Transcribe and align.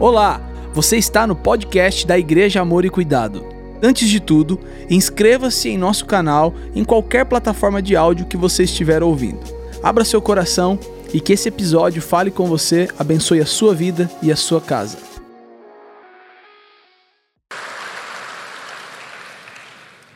Olá, 0.00 0.40
você 0.72 0.96
está 0.96 1.26
no 1.26 1.34
podcast 1.34 2.06
da 2.06 2.16
Igreja 2.16 2.60
Amor 2.60 2.84
e 2.84 2.90
Cuidado. 2.90 3.44
Antes 3.82 4.08
de 4.08 4.20
tudo, 4.20 4.60
inscreva-se 4.88 5.70
em 5.70 5.76
nosso 5.76 6.06
canal 6.06 6.54
em 6.72 6.84
qualquer 6.84 7.24
plataforma 7.24 7.82
de 7.82 7.96
áudio 7.96 8.26
que 8.26 8.36
você 8.36 8.62
estiver 8.62 9.02
ouvindo. 9.02 9.40
Abra 9.82 10.04
seu 10.04 10.22
coração 10.22 10.78
e 11.12 11.20
que 11.20 11.32
esse 11.32 11.48
episódio 11.48 12.00
fale 12.00 12.30
com 12.30 12.46
você, 12.46 12.88
abençoe 12.96 13.40
a 13.40 13.46
sua 13.46 13.74
vida 13.74 14.08
e 14.22 14.30
a 14.30 14.36
sua 14.36 14.60
casa. 14.60 14.98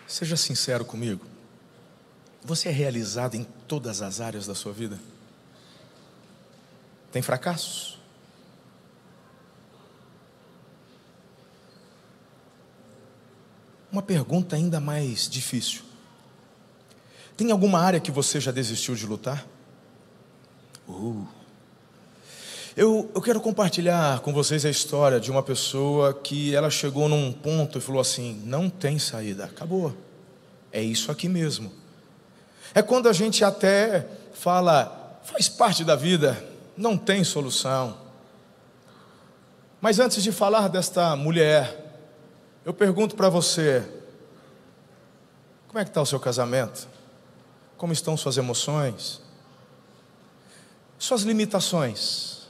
Seja 0.07 0.37
sincero 0.37 0.85
comigo. 0.85 1.27
Você 2.45 2.69
é 2.69 2.73
realizado 2.73 3.35
em 3.35 3.45
todas 3.67 4.01
as 4.01 4.21
áreas 4.21 4.47
da 4.47 4.55
sua 4.55 4.73
vida? 4.73 4.97
Tem 7.11 7.21
fracassos? 7.21 8.02
Uma 13.93 14.01
pergunta 14.01 14.57
ainda 14.57 14.81
mais 14.81 15.29
difícil. 15.29 15.83
Tem 17.37 17.51
alguma 17.51 17.79
área 17.79 18.01
que 18.01 18.11
você 18.11 18.41
já 18.41 18.51
desistiu 18.51 18.95
de 18.95 19.05
lutar? 19.07 19.47
Uh. 20.89 21.27
Eu, 22.75 23.11
eu 23.15 23.21
quero 23.21 23.39
compartilhar 23.39 24.21
com 24.21 24.33
vocês 24.33 24.65
a 24.65 24.71
história 24.71 25.21
de 25.21 25.31
uma 25.31 25.43
pessoa 25.43 26.15
que 26.15 26.55
ela 26.55 26.71
chegou 26.71 27.07
num 27.07 27.31
ponto 27.31 27.77
e 27.77 27.83
falou 27.83 28.01
assim: 28.01 28.41
não 28.47 28.71
tem 28.71 28.99
saída, 28.99 29.45
acabou. 29.45 29.95
É 30.73 30.81
isso 30.81 31.13
aqui 31.13 31.29
mesmo. 31.29 31.71
É 32.75 32.81
quando 32.81 33.11
a 33.11 33.13
gente 33.13 33.45
até 33.45 34.09
fala, 34.33 35.21
faz 35.23 35.51
parte 35.51 35.85
da 35.85 35.95
vida, 35.95 36.43
não 36.79 36.97
tem 36.97 37.23
solução. 37.25 37.99
Mas 39.83 39.99
antes 39.99 40.23
de 40.23 40.33
falar 40.33 40.69
desta 40.69 41.15
mulher, 41.15 41.82
eu 42.65 42.73
pergunto 42.73 43.17
para 43.17 43.29
você: 43.29 43.83
como 45.67 45.79
é 45.79 45.85
que 45.85 45.91
está 45.91 46.03
o 46.03 46.07
seu 46.07 46.21
casamento? 46.21 46.89
Como 47.77 47.93
estão 47.93 48.17
suas 48.17 48.37
emoções? 48.37 49.21
Suas 50.99 51.23
limitações? 51.23 52.43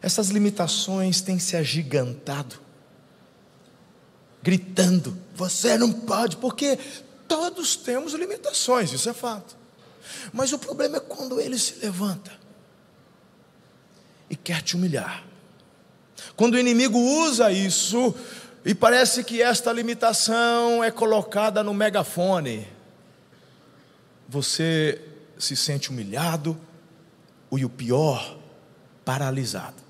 Essas 0.00 0.28
limitações 0.28 1.20
têm 1.20 1.38
se 1.38 1.56
agigantado, 1.56 2.58
gritando: 4.42 5.16
você 5.34 5.76
não 5.76 5.92
pode, 5.92 6.36
porque 6.38 6.78
todos 7.28 7.76
temos 7.76 8.14
limitações, 8.14 8.92
isso 8.92 9.08
é 9.08 9.12
fato. 9.12 9.56
Mas 10.32 10.52
o 10.52 10.58
problema 10.58 10.96
é 10.96 11.00
quando 11.00 11.40
ele 11.40 11.58
se 11.58 11.74
levanta 11.80 12.32
e 14.30 14.34
quer 14.34 14.62
te 14.62 14.76
humilhar. 14.76 15.24
Quando 16.34 16.54
o 16.54 16.58
inimigo 16.58 16.98
usa 16.98 17.52
isso 17.52 18.14
e 18.68 18.74
parece 18.74 19.24
que 19.24 19.40
esta 19.40 19.72
limitação 19.72 20.84
é 20.84 20.90
colocada 20.90 21.64
no 21.64 21.72
megafone, 21.72 22.68
você 24.28 25.00
se 25.38 25.56
sente 25.56 25.88
humilhado 25.88 26.54
e 27.50 27.64
o 27.64 27.70
pior, 27.70 28.36
paralisado. 29.06 29.82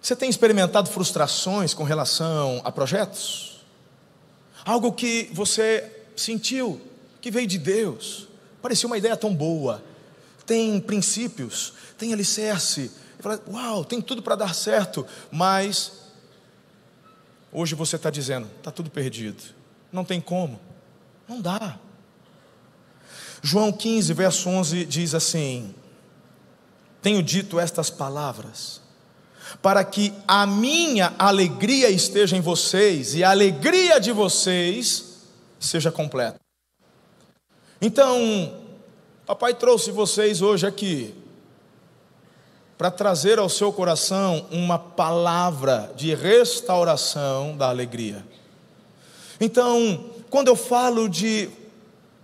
Você 0.00 0.14
tem 0.14 0.30
experimentado 0.30 0.88
frustrações 0.88 1.74
com 1.74 1.82
relação 1.82 2.60
a 2.62 2.70
projetos? 2.70 3.64
Algo 4.64 4.92
que 4.92 5.28
você 5.32 6.04
sentiu 6.16 6.80
que 7.20 7.32
veio 7.32 7.48
de 7.48 7.58
Deus, 7.58 8.28
parecia 8.62 8.86
uma 8.86 8.96
ideia 8.96 9.16
tão 9.16 9.34
boa, 9.34 9.82
tem 10.46 10.78
princípios, 10.78 11.72
tem 11.98 12.12
alicerce, 12.12 12.92
uau, 13.52 13.84
tem 13.84 14.00
tudo 14.00 14.22
para 14.22 14.36
dar 14.36 14.54
certo, 14.54 15.04
mas 15.32 15.99
hoje 17.52 17.74
você 17.74 17.96
está 17.96 18.10
dizendo, 18.10 18.48
está 18.58 18.70
tudo 18.70 18.90
perdido, 18.90 19.42
não 19.92 20.04
tem 20.04 20.20
como, 20.20 20.60
não 21.28 21.40
dá. 21.40 21.78
João 23.42 23.72
15, 23.72 24.12
verso 24.12 24.48
11 24.48 24.84
diz 24.84 25.14
assim: 25.14 25.74
Tenho 27.00 27.22
dito 27.22 27.58
estas 27.58 27.88
palavras 27.90 28.80
para 29.62 29.84
que 29.84 30.12
a 30.28 30.46
minha 30.46 31.14
alegria 31.18 31.90
esteja 31.90 32.36
em 32.36 32.40
vocês 32.40 33.14
e 33.14 33.24
a 33.24 33.30
alegria 33.30 33.98
de 33.98 34.12
vocês 34.12 35.24
seja 35.58 35.90
completa. 35.90 36.38
Então, 37.80 38.62
papai 39.26 39.54
trouxe 39.54 39.90
vocês 39.90 40.42
hoje 40.42 40.66
aqui 40.66 41.14
para 42.80 42.90
trazer 42.90 43.38
ao 43.38 43.50
seu 43.50 43.70
coração 43.70 44.46
uma 44.50 44.78
palavra 44.78 45.92
de 45.94 46.14
restauração 46.14 47.54
da 47.54 47.68
alegria. 47.68 48.24
Então, 49.38 50.06
quando 50.30 50.48
eu 50.48 50.56
falo 50.56 51.06
de 51.06 51.50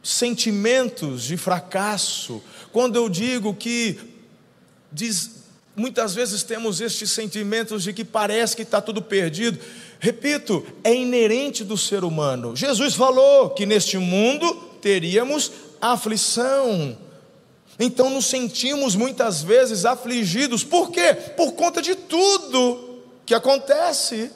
sentimentos 0.03 1.25
de 1.25 1.37
fracasso, 1.37 2.43
quando 2.73 2.97
eu 2.97 3.07
digo 3.07 3.53
que 3.53 4.01
diz, 4.91 5.45
muitas 5.77 6.15
vezes 6.15 6.43
temos 6.43 6.81
estes 6.81 7.11
sentimentos 7.11 7.83
de 7.83 7.93
que 7.93 8.03
parece 8.03 8.57
que 8.57 8.63
está 8.63 8.81
tudo 8.81 9.03
perdido. 9.03 9.59
Repito, 10.01 10.67
é 10.83 10.95
inerente 10.95 11.65
do 11.65 11.77
ser 11.77 12.03
humano. 12.03 12.57
Jesus 12.57 12.95
falou 12.95 13.51
que 13.51 13.67
neste 13.67 13.99
mundo 13.99 14.55
teríamos 14.81 15.53
aflição. 15.83 16.97
Então 17.79 18.11
nos 18.11 18.27
sentimos 18.27 18.95
muitas 18.95 19.43
vezes 19.43 19.85
afligidos. 19.85 20.65
Por 20.65 20.91
quê? 20.91 21.15
Por 21.37 21.53
conta 21.53 21.83
de 21.83 21.95
tudo 21.95 23.03
que 23.25 23.35
acontece. 23.35 24.31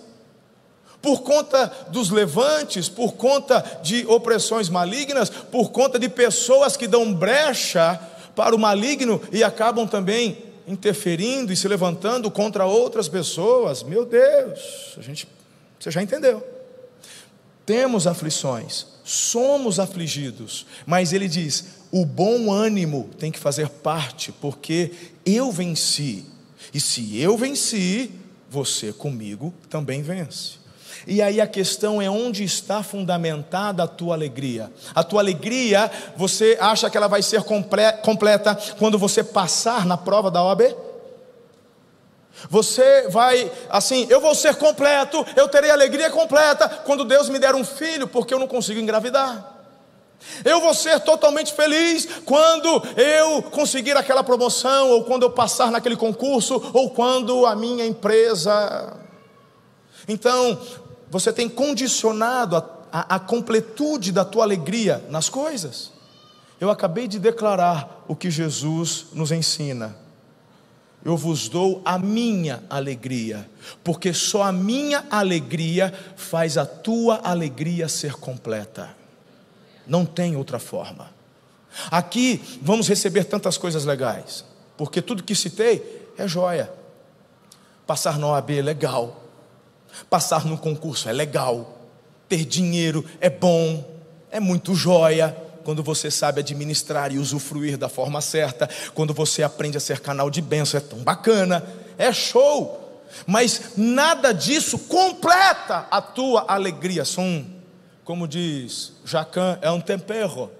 Por 1.01 1.23
conta 1.23 1.67
dos 1.89 2.11
levantes, 2.11 2.89
por 2.89 3.15
conta 3.15 3.81
de 3.83 4.07
opressões 4.07 4.69
malignas, 4.69 5.31
por 5.31 5.71
conta 5.71 5.99
de 5.99 6.11
pessoas 6.11 6.77
que 6.77 6.87
dão 6.87 7.15
brecha 7.15 7.99
para 8.37 8.55
o 8.55 8.59
maligno 8.59 9.21
e 9.33 9.43
acabam 9.43 9.89
também 9.89 10.51
interferindo 10.67 11.53
e 11.53 11.57
se 11.57 11.67
levantando 11.67 12.31
contra 12.31 12.67
outras 12.67 13.09
pessoas, 13.09 13.83
meu 13.83 14.05
Deus, 14.05 14.95
a 14.99 15.01
gente, 15.01 15.27
você 15.79 15.91
já 15.91 16.03
entendeu. 16.03 16.47
Temos 17.65 18.07
aflições, 18.07 18.87
somos 19.03 19.81
afligidos, 19.81 20.67
mas 20.87 21.13
ele 21.13 21.29
diz: 21.29 21.80
o 21.91 22.05
bom 22.05 22.53
ânimo 22.53 23.11
tem 23.19 23.33
que 23.33 23.39
fazer 23.39 23.69
parte, 23.69 24.33
porque 24.33 24.93
eu 25.25 25.51
venci, 25.51 26.25
e 26.73 26.81
se 26.81 27.21
eu 27.21 27.37
venci, 27.37 28.11
você 28.49 28.93
comigo 28.93 29.53
também 29.69 30.03
vence. 30.03 30.61
E 31.07 31.23
aí 31.23 31.41
a 31.41 31.47
questão 31.47 32.01
é 32.01 32.11
onde 32.11 32.45
está 32.45 32.83
fundamentada 32.83 33.83
a 33.83 33.87
tua 33.87 34.15
alegria. 34.15 34.71
A 34.95 35.03
tua 35.03 35.21
alegria, 35.21 35.91
você 36.17 36.59
acha 36.61 36.91
que 36.91 36.97
ela 36.97 37.09
vai 37.09 37.23
ser 37.23 37.43
completa 38.03 38.55
quando 38.79 38.99
você 38.99 39.25
passar 39.25 39.87
na 39.87 39.97
prova 39.97 40.31
da 40.31 40.43
OAB? 40.45 40.77
Você 42.49 43.09
vai, 43.09 43.51
assim, 43.69 44.07
eu 44.09 44.21
vou 44.21 44.35
ser 44.35 44.55
completo, 44.57 45.25
eu 45.37 45.49
terei 45.49 45.71
alegria 45.71 46.11
completa 46.11 46.69
quando 46.69 47.05
Deus 47.05 47.29
me 47.29 47.39
der 47.39 47.55
um 47.55 47.65
filho, 47.65 48.07
porque 48.07 48.33
eu 48.33 48.39
não 48.39 48.47
consigo 48.47 48.81
engravidar. 48.81 49.60
Eu 50.45 50.61
vou 50.61 50.75
ser 50.75 51.01
totalmente 51.01 51.53
feliz 51.53 52.07
quando 52.25 52.83
eu 52.97 53.43
conseguir 53.43 53.97
aquela 53.97 54.23
promoção, 54.23 54.91
ou 54.91 55.05
quando 55.05 55.23
eu 55.23 55.31
passar 55.31 55.71
naquele 55.71 55.97
concurso, 55.97 56.71
ou 56.73 56.91
quando 56.91 57.47
a 57.47 57.55
minha 57.55 57.87
empresa. 57.87 58.97
Então, 60.07 60.61
você 61.11 61.33
tem 61.33 61.49
condicionado 61.49 62.57
a, 62.57 62.65
a, 62.93 63.17
a 63.17 63.19
completude 63.19 64.13
da 64.13 64.25
tua 64.25 64.45
alegria 64.45 65.05
nas 65.11 65.29
coisas. 65.29 65.93
Eu 66.61 66.71
acabei 66.71 67.09
de 67.09 67.19
declarar 67.19 68.05
o 68.07 68.15
que 68.15 68.31
Jesus 68.31 69.07
nos 69.13 69.33
ensina. 69.33 69.97
Eu 71.03 71.17
vos 71.17 71.49
dou 71.49 71.81
a 71.83 71.99
minha 71.99 72.63
alegria, 72.69 73.49
porque 73.83 74.13
só 74.13 74.43
a 74.43 74.53
minha 74.53 75.07
alegria 75.11 75.95
faz 76.15 76.59
a 76.59 76.67
tua 76.67 77.21
alegria 77.25 77.89
ser 77.89 78.13
completa. 78.17 79.00
Não 79.91 80.07
tem 80.07 80.37
outra 80.37 80.59
forma. 80.59 81.11
Aqui 81.91 82.59
vamos 82.63 82.89
receber 82.89 83.25
tantas 83.25 83.59
coisas 83.59 83.85
legais, 83.85 84.45
porque 84.79 85.03
tudo 85.03 85.23
que 85.23 85.35
citei 85.35 86.09
é 86.17 86.27
joia. 86.27 86.73
Passar 87.87 88.19
na 88.19 88.29
OAB 88.29 88.51
é 88.51 88.63
legal, 88.63 89.21
Passar 90.09 90.45
num 90.45 90.57
concurso 90.57 91.09
é 91.09 91.13
legal. 91.13 91.79
Ter 92.29 92.45
dinheiro 92.45 93.05
é 93.21 93.29
bom. 93.29 93.85
É 94.31 94.39
muito 94.39 94.75
joia 94.75 95.37
quando 95.65 95.83
você 95.83 96.11
sabe 96.11 96.41
administrar 96.41 97.13
e 97.13 97.19
usufruir 97.19 97.77
da 97.77 97.89
forma 97.89 98.21
certa, 98.21 98.69
quando 98.95 99.13
você 99.13 99.43
aprende 99.43 99.77
a 99.77 99.81
ser 99.81 100.01
canal 100.01 100.31
de 100.31 100.41
bênção, 100.41 100.79
é 100.79 100.81
tão 100.81 101.01
bacana, 101.01 101.65
é 101.99 102.13
show. 102.13 103.03
Mas 103.27 103.73
nada 103.77 104.33
disso 104.33 104.79
completa 104.79 105.87
a 105.91 106.01
tua 106.01 106.47
alegria. 106.49 107.05
São, 107.05 107.45
como 108.11 108.27
diz 108.27 108.93
Jacan, 109.05 109.57
é 109.63 109.71
um 109.71 109.81
tempero. 109.81 110.51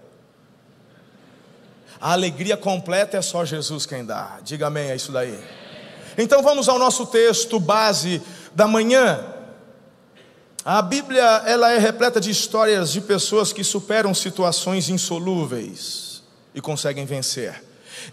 A 2.01 2.13
alegria 2.13 2.57
completa 2.57 3.17
é 3.17 3.23
só 3.23 3.45
Jesus 3.45 3.85
quem 3.87 4.05
dá. 4.05 4.39
Diga 4.45 4.69
amém, 4.69 4.89
é 4.89 4.95
isso 4.95 5.11
daí. 5.11 5.37
Então 6.17 6.45
vamos 6.45 6.69
ao 6.69 6.79
nosso 6.79 7.07
texto 7.07 7.59
base 7.59 8.23
da 8.55 8.69
manhã. 8.69 9.19
A 10.65 10.81
Bíblia 10.81 11.25
ela 11.45 11.73
é 11.73 11.79
repleta 11.79 12.21
de 12.21 12.31
histórias 12.31 12.93
de 12.93 13.01
pessoas 13.01 13.53
que 13.53 13.65
superam 13.65 14.15
situações 14.15 14.89
insolúveis 14.89 16.23
e 16.55 16.61
conseguem 16.61 17.05
vencer. 17.05 17.65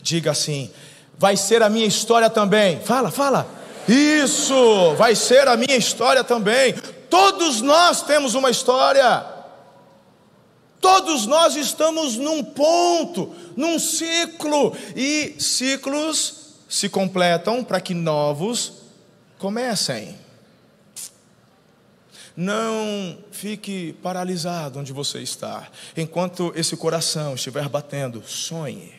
Diga 0.01 0.31
assim: 0.31 0.71
vai 1.15 1.37
ser 1.37 1.61
a 1.61 1.69
minha 1.69 1.85
história 1.85 2.27
também. 2.31 2.79
Fala, 2.79 3.11
fala. 3.11 3.47
Isso, 3.87 4.95
vai 4.95 5.13
ser 5.13 5.47
a 5.47 5.55
minha 5.55 5.77
história 5.77 6.23
também. 6.23 6.73
Todos 7.09 7.62
nós 7.62 8.01
temos 8.01 8.33
uma 8.33 8.50
história. 8.50 9.25
Todos 10.80 11.25
nós 11.25 11.56
estamos 11.56 12.15
num 12.18 12.44
ponto, 12.44 13.33
num 13.56 13.80
ciclo, 13.80 14.75
e 14.95 15.36
ciclos 15.39 16.56
se 16.69 16.88
completam 16.89 17.63
para 17.63 17.81
que 17.81 17.94
novos 17.94 18.74
comecem. 19.38 20.18
Não 22.36 23.18
fique 23.31 23.94
paralisado 24.04 24.80
onde 24.80 24.94
você 24.94 25.19
está. 25.19 25.68
Enquanto 25.95 26.54
esse 26.56 26.77
coração 26.77 27.33
estiver 27.33 27.68
batendo, 27.68 28.21
sonhe, 28.27 28.94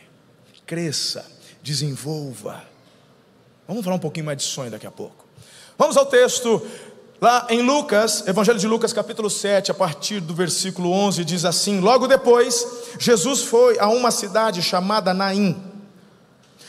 cresça, 0.65 1.25
desenvolva. 1.63 2.63
Vamos 3.65 3.83
falar 3.83 3.95
um 3.95 3.99
pouquinho 3.99 4.25
mais 4.25 4.37
de 4.39 4.43
sonho 4.43 4.69
daqui 4.69 4.85
a 4.85 4.91
pouco. 4.91 5.25
Vamos 5.77 5.95
ao 5.95 6.05
texto 6.05 6.61
Lá 7.21 7.47
em 7.49 7.61
Lucas, 7.61 8.25
Evangelho 8.25 8.57
de 8.57 8.65
Lucas, 8.65 8.93
capítulo 8.93 9.29
7, 9.29 9.71
a 9.71 9.73
partir 9.73 10.21
do 10.21 10.33
versículo 10.33 10.89
11, 10.89 11.25
diz 11.25 11.43
assim: 11.43 11.81
Logo 11.81 12.07
depois, 12.07 12.65
Jesus 12.97 13.41
foi 13.41 13.77
a 13.77 13.89
uma 13.89 14.09
cidade 14.09 14.61
chamada 14.61 15.13
Naim, 15.13 15.61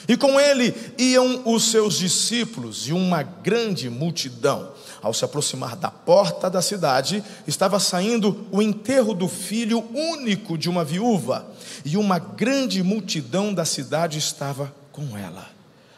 e 0.08 0.16
com 0.16 0.40
ele 0.40 0.74
iam 0.98 1.42
os 1.44 1.70
seus 1.70 1.96
discípulos 1.96 2.88
e 2.88 2.92
uma 2.92 3.22
grande 3.22 3.88
multidão. 3.88 4.72
Ao 5.00 5.14
se 5.14 5.24
aproximar 5.24 5.76
da 5.76 5.90
porta 5.90 6.50
da 6.50 6.60
cidade, 6.60 7.22
estava 7.46 7.78
saindo 7.78 8.46
o 8.50 8.60
enterro 8.60 9.14
do 9.14 9.28
filho 9.28 9.84
único 9.94 10.58
de 10.58 10.68
uma 10.68 10.84
viúva, 10.84 11.46
e 11.84 11.96
uma 11.96 12.18
grande 12.18 12.82
multidão 12.82 13.54
da 13.54 13.64
cidade 13.64 14.18
estava 14.18 14.74
com 14.90 15.16
ela. 15.16 15.48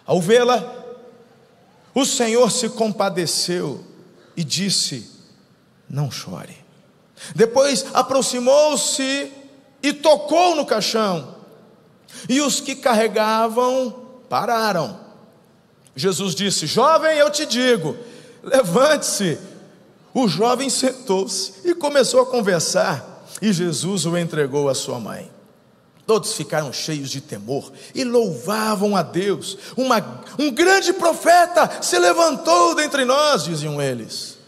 Ao 0.04 0.20
vê-la, 0.20 0.62
o 1.94 2.04
Senhor 2.04 2.50
se 2.50 2.68
compadeceu 2.68 3.91
e 4.36 4.44
disse: 4.44 5.10
Não 5.88 6.10
chore. 6.10 6.56
Depois 7.34 7.86
aproximou-se 7.94 9.32
e 9.82 9.92
tocou 9.92 10.54
no 10.54 10.66
caixão, 10.66 11.36
e 12.28 12.40
os 12.40 12.60
que 12.60 12.74
carregavam 12.74 13.90
pararam. 14.28 15.00
Jesus 15.94 16.34
disse: 16.34 16.66
Jovem, 16.66 17.16
eu 17.16 17.30
te 17.30 17.46
digo, 17.46 17.96
levante-se. 18.42 19.38
O 20.14 20.28
jovem 20.28 20.68
sentou-se 20.68 21.54
e 21.64 21.74
começou 21.74 22.20
a 22.20 22.26
conversar, 22.26 23.24
e 23.40 23.50
Jesus 23.50 24.04
o 24.04 24.16
entregou 24.18 24.68
à 24.68 24.74
sua 24.74 25.00
mãe. 25.00 25.31
Todos 26.06 26.34
ficaram 26.34 26.72
cheios 26.72 27.10
de 27.10 27.20
temor 27.20 27.72
e 27.94 28.02
louvavam 28.04 28.96
a 28.96 29.02
Deus. 29.02 29.56
Uma, 29.76 30.24
um 30.38 30.50
grande 30.50 30.92
profeta 30.92 31.82
se 31.82 31.98
levantou 31.98 32.74
dentre 32.74 33.04
nós, 33.04 33.44
diziam 33.44 33.80
eles. 33.80 34.38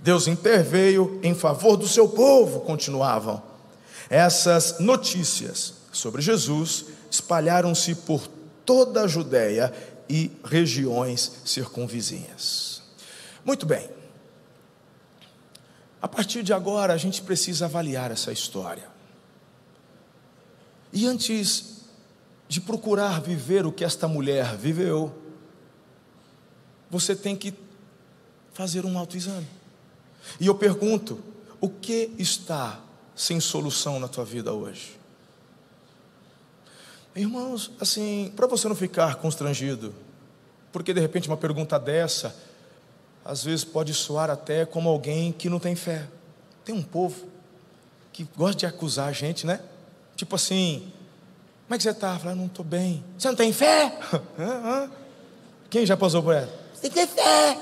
Deus 0.00 0.26
interveio 0.26 1.20
em 1.22 1.34
favor 1.34 1.76
do 1.76 1.88
seu 1.88 2.08
povo, 2.08 2.60
continuavam. 2.60 3.42
Essas 4.10 4.80
notícias 4.80 5.74
sobre 5.92 6.20
Jesus 6.20 6.86
espalharam-se 7.10 7.94
por 7.94 8.28
toda 8.66 9.02
a 9.02 9.06
Judéia 9.06 9.72
e 10.08 10.30
regiões 10.44 11.32
circunvizinhas. 11.44 12.82
Muito 13.44 13.64
bem. 13.64 13.88
A 16.02 16.08
partir 16.08 16.42
de 16.42 16.52
agora, 16.52 16.92
a 16.92 16.98
gente 16.98 17.22
precisa 17.22 17.64
avaliar 17.64 18.10
essa 18.10 18.30
história. 18.30 18.93
E 20.94 21.06
antes 21.06 21.82
de 22.48 22.60
procurar 22.60 23.20
viver 23.20 23.66
o 23.66 23.72
que 23.72 23.84
esta 23.84 24.06
mulher 24.06 24.56
viveu, 24.56 25.12
você 26.88 27.16
tem 27.16 27.34
que 27.34 27.52
fazer 28.52 28.86
um 28.86 28.96
autoexame. 28.96 29.48
E 30.38 30.46
eu 30.46 30.54
pergunto: 30.54 31.18
o 31.60 31.68
que 31.68 32.12
está 32.16 32.80
sem 33.16 33.40
solução 33.40 33.98
na 33.98 34.06
tua 34.06 34.24
vida 34.24 34.52
hoje? 34.52 34.96
Irmãos, 37.16 37.72
assim, 37.80 38.32
para 38.36 38.46
você 38.46 38.68
não 38.68 38.76
ficar 38.76 39.16
constrangido, 39.16 39.92
porque 40.72 40.94
de 40.94 41.00
repente 41.00 41.26
uma 41.26 41.36
pergunta 41.36 41.76
dessa, 41.76 42.36
às 43.24 43.42
vezes 43.42 43.64
pode 43.64 43.92
soar 43.94 44.30
até 44.30 44.64
como 44.64 44.88
alguém 44.88 45.32
que 45.32 45.48
não 45.48 45.58
tem 45.58 45.74
fé. 45.74 46.08
Tem 46.64 46.72
um 46.72 46.82
povo 46.82 47.26
que 48.12 48.28
gosta 48.36 48.60
de 48.60 48.66
acusar 48.66 49.08
a 49.08 49.12
gente, 49.12 49.44
né? 49.44 49.60
Tipo 50.16 50.36
assim, 50.36 50.92
como 51.66 51.74
é 51.74 51.76
que 51.76 51.82
você 51.82 51.90
está? 51.90 52.18
Fala, 52.18 52.34
não 52.34 52.46
estou 52.46 52.64
bem. 52.64 53.02
Você 53.18 53.28
não 53.28 53.34
tem 53.34 53.52
fé? 53.52 53.92
Quem 55.70 55.84
já 55.84 55.96
passou 55.96 56.22
por 56.22 56.34
ela? 56.34 56.52
Você 56.72 56.90
tem 56.90 57.06
fé. 57.06 57.58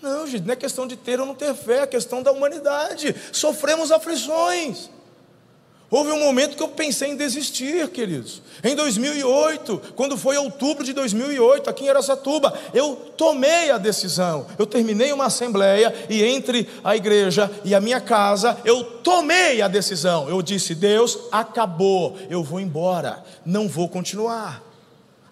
Não, 0.00 0.26
gente, 0.26 0.44
não 0.46 0.52
é 0.52 0.56
questão 0.56 0.86
de 0.86 0.96
ter 0.96 1.20
ou 1.20 1.26
não 1.26 1.34
ter 1.34 1.54
fé, 1.54 1.80
é 1.80 1.86
questão 1.86 2.22
da 2.22 2.32
humanidade. 2.32 3.14
Sofremos 3.32 3.92
aflições. 3.92 4.88
Houve 5.90 6.12
um 6.12 6.20
momento 6.20 6.56
que 6.56 6.62
eu 6.62 6.68
pensei 6.68 7.10
em 7.10 7.16
desistir, 7.16 7.88
queridos. 7.88 8.40
Em 8.62 8.76
2008, 8.76 9.94
quando 9.96 10.16
foi 10.16 10.36
outubro 10.38 10.84
de 10.84 10.92
2008, 10.92 11.68
aqui 11.68 11.84
em 11.84 11.88
Aracatuba, 11.88 12.56
eu 12.72 12.94
tomei 13.16 13.72
a 13.72 13.78
decisão. 13.78 14.46
Eu 14.56 14.66
terminei 14.66 15.12
uma 15.12 15.24
assembleia 15.24 15.92
e 16.08 16.22
entre 16.22 16.68
a 16.84 16.94
igreja 16.94 17.50
e 17.64 17.74
a 17.74 17.80
minha 17.80 18.00
casa, 18.00 18.56
eu 18.64 18.84
tomei 18.84 19.60
a 19.60 19.66
decisão. 19.66 20.28
Eu 20.28 20.40
disse: 20.42 20.76
Deus, 20.76 21.18
acabou, 21.32 22.16
eu 22.30 22.44
vou 22.44 22.60
embora, 22.60 23.24
não 23.44 23.68
vou 23.68 23.88
continuar. 23.88 24.62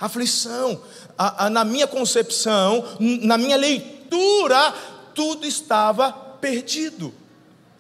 Aflição, 0.01 0.81
a, 1.17 1.47
a, 1.47 1.51
na 1.51 1.65
minha 1.65 1.87
concepção, 1.87 2.85
na 2.99 3.39
minha 3.39 3.57
leitura, 3.57 4.75
tudo 5.15 5.47
estava 5.47 6.11
perdido. 6.13 7.15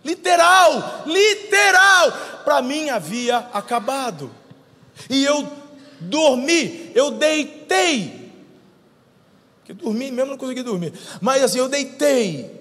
Literal, 0.04 1.04
literal, 1.06 2.12
para 2.44 2.62
mim 2.62 2.88
havia 2.88 3.38
acabado. 3.52 4.30
E 5.10 5.24
eu 5.24 5.46
dormi, 6.00 6.92
eu 6.94 7.10
deitei. 7.12 8.32
Que 9.64 9.72
dormi 9.72 10.10
mesmo 10.10 10.30
não 10.30 10.38
consegui 10.38 10.62
dormir. 10.62 10.92
Mas 11.20 11.42
assim, 11.42 11.58
eu 11.58 11.68
deitei 11.68 12.58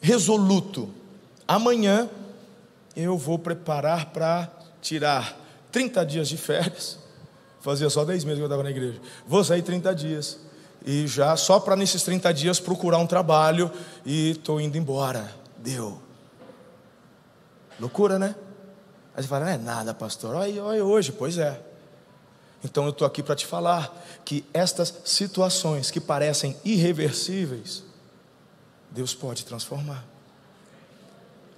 resoluto. 0.00 0.92
Amanhã 1.46 2.08
eu 2.96 3.16
vou 3.16 3.38
preparar 3.38 4.06
para 4.06 4.50
tirar 4.80 5.38
30 5.70 6.04
dias 6.04 6.28
de 6.28 6.36
férias. 6.36 6.98
Fazia 7.60 7.88
só 7.88 8.04
10 8.04 8.24
meses 8.24 8.38
que 8.38 8.42
eu 8.42 8.46
estava 8.46 8.62
na 8.62 8.70
igreja. 8.70 9.00
Vou 9.26 9.42
sair 9.42 9.62
30 9.62 9.94
dias. 9.94 10.38
E 10.84 11.06
já 11.06 11.34
só 11.36 11.58
para 11.58 11.76
nesses 11.76 12.02
30 12.02 12.32
dias 12.34 12.60
procurar 12.60 12.98
um 12.98 13.06
trabalho 13.06 13.70
e 14.04 14.32
estou 14.32 14.60
indo 14.60 14.76
embora. 14.76 15.34
Deu. 15.56 16.03
Loucura, 17.78 18.18
né? 18.18 18.34
Aí 19.16 19.22
você 19.22 19.28
fala, 19.28 19.46
não 19.46 19.52
é 19.52 19.58
nada, 19.58 19.94
pastor. 19.94 20.34
Olha, 20.34 20.62
olha 20.62 20.84
hoje, 20.84 21.12
pois 21.12 21.38
é. 21.38 21.60
Então 22.64 22.84
eu 22.84 22.90
estou 22.90 23.06
aqui 23.06 23.22
para 23.22 23.36
te 23.36 23.46
falar 23.46 23.94
que 24.24 24.44
estas 24.52 24.94
situações 25.04 25.90
que 25.90 26.00
parecem 26.00 26.56
irreversíveis, 26.64 27.84
Deus 28.90 29.14
pode 29.14 29.44
transformar. 29.44 30.04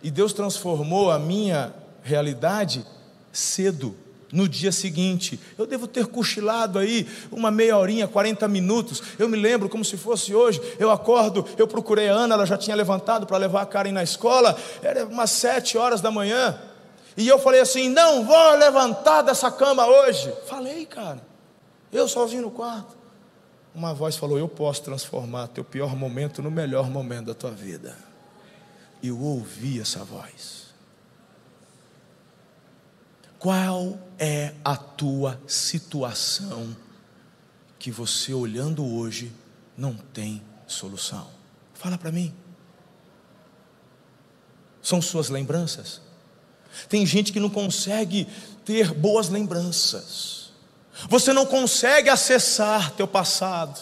E 0.03 0.11
Deus 0.11 0.33
transformou 0.33 1.11
a 1.11 1.19
minha 1.19 1.73
realidade 2.03 2.85
cedo 3.33 3.97
no 4.33 4.49
dia 4.49 4.73
seguinte. 4.73 5.39
Eu 5.57 5.67
devo 5.67 5.87
ter 5.87 6.07
cochilado 6.07 6.79
aí 6.79 7.07
uma 7.31 7.51
meia 7.51 7.77
horinha, 7.77 8.09
40 8.09 8.47
minutos. 8.49 9.03
Eu 9.19 9.29
me 9.29 9.37
lembro 9.37 9.69
como 9.69 9.85
se 9.85 9.97
fosse 9.97 10.35
hoje. 10.35 10.61
Eu 10.79 10.91
acordo, 10.91 11.45
eu 11.57 11.67
procurei 11.67 12.09
a 12.09 12.15
Ana, 12.15 12.35
ela 12.35 12.47
já 12.47 12.57
tinha 12.57 12.77
levantado 12.77 13.27
para 13.27 13.37
levar 13.37 13.63
a 13.63 13.67
Karen 13.67 13.93
na 13.93 14.03
escola. 14.03 14.57
Era 14.83 15.07
umas 15.07 15.31
sete 15.31 15.79
horas 15.79 16.01
da 16.01 16.11
manhã. 16.11 16.59
E 17.17 17.27
eu 17.27 17.39
falei 17.39 17.61
assim: 17.61 17.89
não 17.89 18.25
vou 18.25 18.51
levantar 18.57 19.23
dessa 19.23 19.51
cama 19.51 19.87
hoje. 19.87 20.33
Falei, 20.47 20.85
cara. 20.87 21.21
Eu 21.93 22.09
sozinho 22.09 22.43
no 22.43 22.51
quarto. 22.51 22.97
Uma 23.75 23.95
voz 23.95 24.17
falou: 24.17 24.39
Eu 24.39 24.49
posso 24.49 24.83
transformar 24.83 25.49
teu 25.49 25.65
pior 25.65 25.95
momento 25.95 26.43
no 26.43 26.51
melhor 26.51 26.91
momento 26.91 27.27
da 27.27 27.35
tua 27.35 27.51
vida. 27.51 27.97
Eu 29.03 29.21
ouvi 29.21 29.81
essa 29.81 30.03
voz. 30.05 30.66
Qual 33.47 33.97
é 34.19 34.55
a 34.65 34.75
tua 34.75 35.41
situação 35.47 36.77
que 37.79 37.93
você 37.93 38.35
olhando 38.35 38.85
hoje 38.85 39.33
não 39.79 39.95
tem 39.95 40.43
solução? 40.67 41.29
Fala 41.73 41.97
para 41.97 42.11
mim. 42.11 42.35
São 44.83 45.01
suas 45.01 45.29
lembranças? 45.29 46.01
Tem 46.89 47.07
gente 47.07 47.33
que 47.33 47.39
não 47.39 47.49
consegue 47.49 48.27
ter 48.65 48.93
boas 48.93 49.29
lembranças. 49.29 50.51
Você 51.09 51.33
não 51.33 51.47
consegue 51.47 52.09
acessar 52.09 52.91
teu 52.97 53.07
passado. 53.07 53.79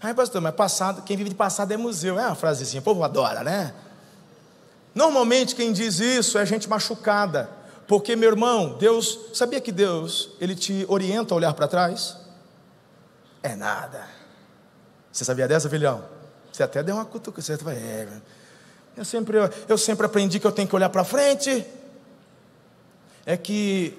Ai, 0.00 0.14
pastor, 0.14 0.40
mas 0.40 0.54
passado, 0.54 1.02
quem 1.02 1.16
vive 1.16 1.30
de 1.30 1.34
passado 1.34 1.72
é 1.72 1.76
museu. 1.76 2.20
É 2.20 2.26
uma 2.28 2.36
frasezinha, 2.36 2.80
o 2.80 2.84
povo 2.84 3.02
adora, 3.02 3.42
né? 3.42 3.74
Normalmente 4.94 5.56
quem 5.56 5.72
diz 5.72 5.98
isso 5.98 6.38
é 6.38 6.46
gente 6.46 6.68
machucada. 6.68 7.58
Porque, 7.90 8.14
meu 8.14 8.30
irmão, 8.30 8.76
Deus, 8.78 9.18
sabia 9.34 9.60
que 9.60 9.72
Deus, 9.72 10.30
Ele 10.40 10.54
te 10.54 10.86
orienta 10.86 11.34
a 11.34 11.36
olhar 11.36 11.52
para 11.54 11.66
trás? 11.66 12.16
É 13.42 13.56
nada. 13.56 14.06
Você 15.10 15.24
sabia 15.24 15.48
dessa, 15.48 15.68
filhão? 15.68 16.04
Você 16.52 16.62
até 16.62 16.84
deu 16.84 16.94
uma 16.94 17.04
cutuca, 17.04 17.42
você 17.42 17.56
vai, 17.56 17.74
é, 17.74 18.06
eu 18.96 19.04
sempre, 19.04 19.38
eu 19.68 19.76
sempre 19.76 20.06
aprendi 20.06 20.38
que 20.38 20.46
eu 20.46 20.52
tenho 20.52 20.68
que 20.68 20.76
olhar 20.76 20.88
para 20.88 21.02
frente. 21.02 21.66
É 23.26 23.36
que 23.36 23.98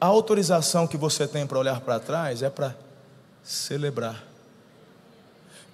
a 0.00 0.06
autorização 0.06 0.86
que 0.86 0.96
você 0.96 1.28
tem 1.28 1.46
para 1.46 1.58
olhar 1.58 1.82
para 1.82 2.00
trás 2.00 2.42
é 2.42 2.48
para 2.48 2.74
celebrar. 3.44 4.24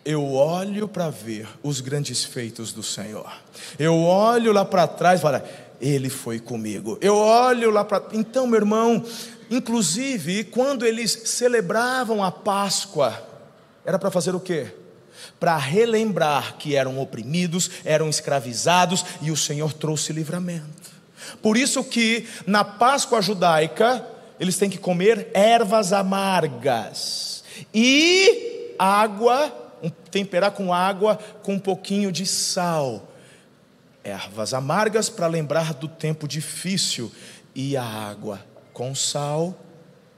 Eu 0.05 0.33
olho 0.33 0.89
para 0.89 1.11
ver 1.11 1.49
os 1.63 1.81
grandes 1.81 2.25
feitos 2.25 2.73
do 2.73 2.83
Senhor. 2.83 3.33
Eu 3.79 4.03
olho 4.03 4.53
lá 4.53 4.65
para 4.65 4.89
trás 4.89 5.21
e 5.21 5.23
falo, 5.23 5.41
Ele 5.83 6.09
foi 6.09 6.39
comigo. 6.39 6.97
Eu 7.01 7.17
olho 7.17 7.69
lá 7.69 7.85
para. 7.85 8.01
Então, 8.13 8.47
meu 8.47 8.61
irmão, 8.61 9.05
inclusive, 9.51 10.45
quando 10.45 10.87
eles 10.87 11.11
celebravam 11.25 12.23
a 12.23 12.31
Páscoa, 12.31 13.21
era 13.85 13.99
para 13.99 14.09
fazer 14.09 14.33
o 14.33 14.39
quê? 14.39 14.69
Para 15.41 15.57
relembrar 15.57 16.57
que 16.57 16.77
eram 16.77 17.01
oprimidos, 17.01 17.69
eram 17.85 18.09
escravizados 18.09 19.05
e 19.21 19.33
o 19.33 19.37
Senhor 19.37 19.73
trouxe 19.73 20.13
livramento. 20.13 20.93
Por 21.43 21.57
isso 21.57 21.83
que 21.83 22.29
na 22.47 22.63
Páscoa 22.63 23.21
judaica, 23.21 24.07
eles 24.39 24.57
têm 24.57 24.71
que 24.71 24.79
comer 24.79 25.31
ervas 25.35 25.93
amargas 25.93 27.43
e 27.75 28.75
água, 28.79 29.53
temperar 30.13 30.53
com 30.53 30.73
água 30.73 31.19
com 31.43 31.55
um 31.55 31.59
pouquinho 31.59 32.13
de 32.13 32.25
sal. 32.25 33.12
Ervas 34.05 34.53
amargas 34.53 35.09
para 35.09 35.27
lembrar 35.27 35.75
do 35.75 35.87
tempo 35.87 36.27
difícil 36.27 37.13
e 37.55 37.77
a 37.77 37.85
água 37.85 38.45
com 38.73 38.95
sal 38.95 39.57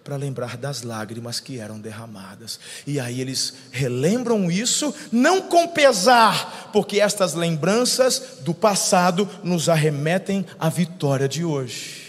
para 0.05 0.17
lembrar 0.17 0.59
das 0.59 0.83
lágrimas 0.83 1.41
que 1.41 1.59
eram 1.59 1.81
derramadas. 1.81 2.61
E 2.87 3.01
aí 3.01 3.23
eles 3.23 3.55
relembram 3.73 4.51
isso, 4.51 4.95
não 5.11 5.41
com 5.41 5.67
pesar, 5.67 6.69
porque 6.73 7.01
estas 7.01 7.33
lembranças 7.33 8.39
do 8.41 8.53
passado 8.53 9.29
nos 9.43 9.71
arremetem 9.71 10.45
à 10.61 10.69
vitória 10.69 11.27
de 11.27 11.43
hoje. 11.43 12.05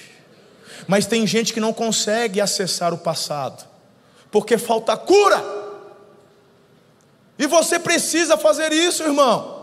Mas 0.87 1.05
tem 1.05 1.25
gente 1.25 1.53
que 1.53 1.61
não 1.61 1.71
consegue 1.71 2.41
acessar 2.41 2.93
o 2.93 2.97
passado, 2.97 3.65
porque 4.29 4.57
falta 4.57 4.97
cura. 4.97 5.41
E 7.39 7.47
você 7.47 7.79
precisa 7.79 8.37
fazer 8.37 8.73
isso, 8.73 9.03
irmão. 9.03 9.54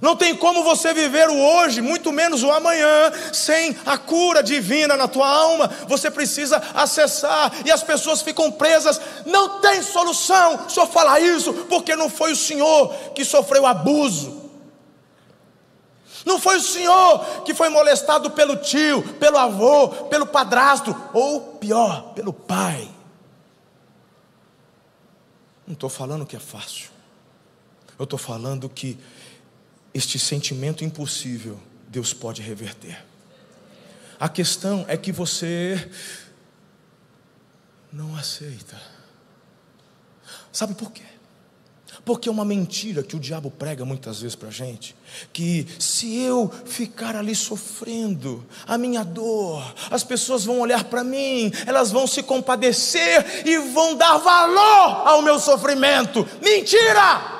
Não 0.00 0.16
tem 0.16 0.34
como 0.34 0.64
você 0.64 0.94
viver 0.94 1.28
o 1.28 1.38
hoje, 1.38 1.82
muito 1.82 2.10
menos 2.10 2.42
o 2.42 2.50
amanhã, 2.50 3.12
sem 3.32 3.76
a 3.84 3.98
cura 3.98 4.42
divina 4.42 4.96
na 4.96 5.06
tua 5.06 5.28
alma. 5.28 5.70
Você 5.88 6.10
precisa 6.10 6.56
acessar 6.74 7.52
e 7.66 7.70
as 7.70 7.82
pessoas 7.82 8.22
ficam 8.22 8.50
presas. 8.50 9.00
Não 9.26 9.60
tem 9.60 9.82
solução. 9.82 10.68
Só 10.68 10.86
falar 10.86 11.20
isso 11.20 11.52
porque 11.68 11.94
não 11.96 12.08
foi 12.08 12.32
o 12.32 12.36
Senhor 12.36 12.94
que 13.14 13.24
sofreu 13.24 13.66
abuso. 13.66 14.40
Não 16.24 16.38
foi 16.38 16.58
o 16.58 16.62
senhor 16.62 17.42
que 17.44 17.54
foi 17.54 17.68
molestado 17.68 18.30
pelo 18.30 18.56
tio, 18.56 19.02
pelo 19.14 19.38
avô, 19.38 19.88
pelo 19.88 20.26
padrasto, 20.26 20.94
ou 21.12 21.40
pior, 21.54 22.12
pelo 22.14 22.32
pai. 22.32 22.88
Não 25.66 25.74
estou 25.74 25.88
falando 25.88 26.26
que 26.26 26.36
é 26.36 26.40
fácil. 26.40 26.90
Eu 27.98 28.04
estou 28.04 28.18
falando 28.18 28.68
que 28.68 28.98
este 29.92 30.18
sentimento 30.18 30.84
impossível 30.84 31.58
Deus 31.88 32.12
pode 32.12 32.40
reverter. 32.40 33.04
A 34.18 34.28
questão 34.28 34.84
é 34.86 34.96
que 34.96 35.10
você 35.10 35.90
não 37.92 38.14
aceita. 38.16 38.80
Sabe 40.52 40.74
por 40.74 40.92
quê? 40.92 41.02
Porque 42.04 42.28
é 42.28 42.32
uma 42.32 42.44
mentira 42.44 43.02
que 43.02 43.16
o 43.16 43.20
diabo 43.20 43.50
prega 43.50 43.84
muitas 43.84 44.20
vezes 44.20 44.34
para 44.34 44.48
a 44.48 44.52
gente, 44.52 44.96
que 45.32 45.66
se 45.78 46.16
eu 46.18 46.50
ficar 46.64 47.14
ali 47.14 47.34
sofrendo 47.34 48.46
a 48.66 48.78
minha 48.78 49.04
dor, 49.04 49.74
as 49.90 50.02
pessoas 50.02 50.44
vão 50.44 50.60
olhar 50.60 50.84
para 50.84 51.04
mim, 51.04 51.52
elas 51.66 51.90
vão 51.90 52.06
se 52.06 52.22
compadecer 52.22 53.46
e 53.46 53.58
vão 53.58 53.96
dar 53.96 54.18
valor 54.18 55.08
ao 55.08 55.22
meu 55.22 55.38
sofrimento. 55.38 56.26
Mentira! 56.42 57.39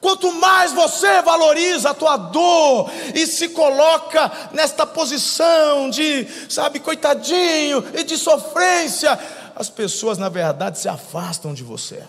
Quanto 0.00 0.32
mais 0.32 0.72
você 0.72 1.20
valoriza 1.20 1.90
a 1.90 1.94
tua 1.94 2.16
dor 2.16 2.90
e 3.14 3.26
se 3.26 3.50
coloca 3.50 4.32
nesta 4.52 4.86
posição 4.86 5.90
de, 5.90 6.26
sabe, 6.48 6.80
coitadinho 6.80 7.84
e 7.92 8.02
de 8.02 8.16
sofrência, 8.16 9.18
as 9.54 9.68
pessoas 9.68 10.16
na 10.16 10.30
verdade 10.30 10.78
se 10.78 10.88
afastam 10.88 11.52
de 11.52 11.62
você. 11.62 12.02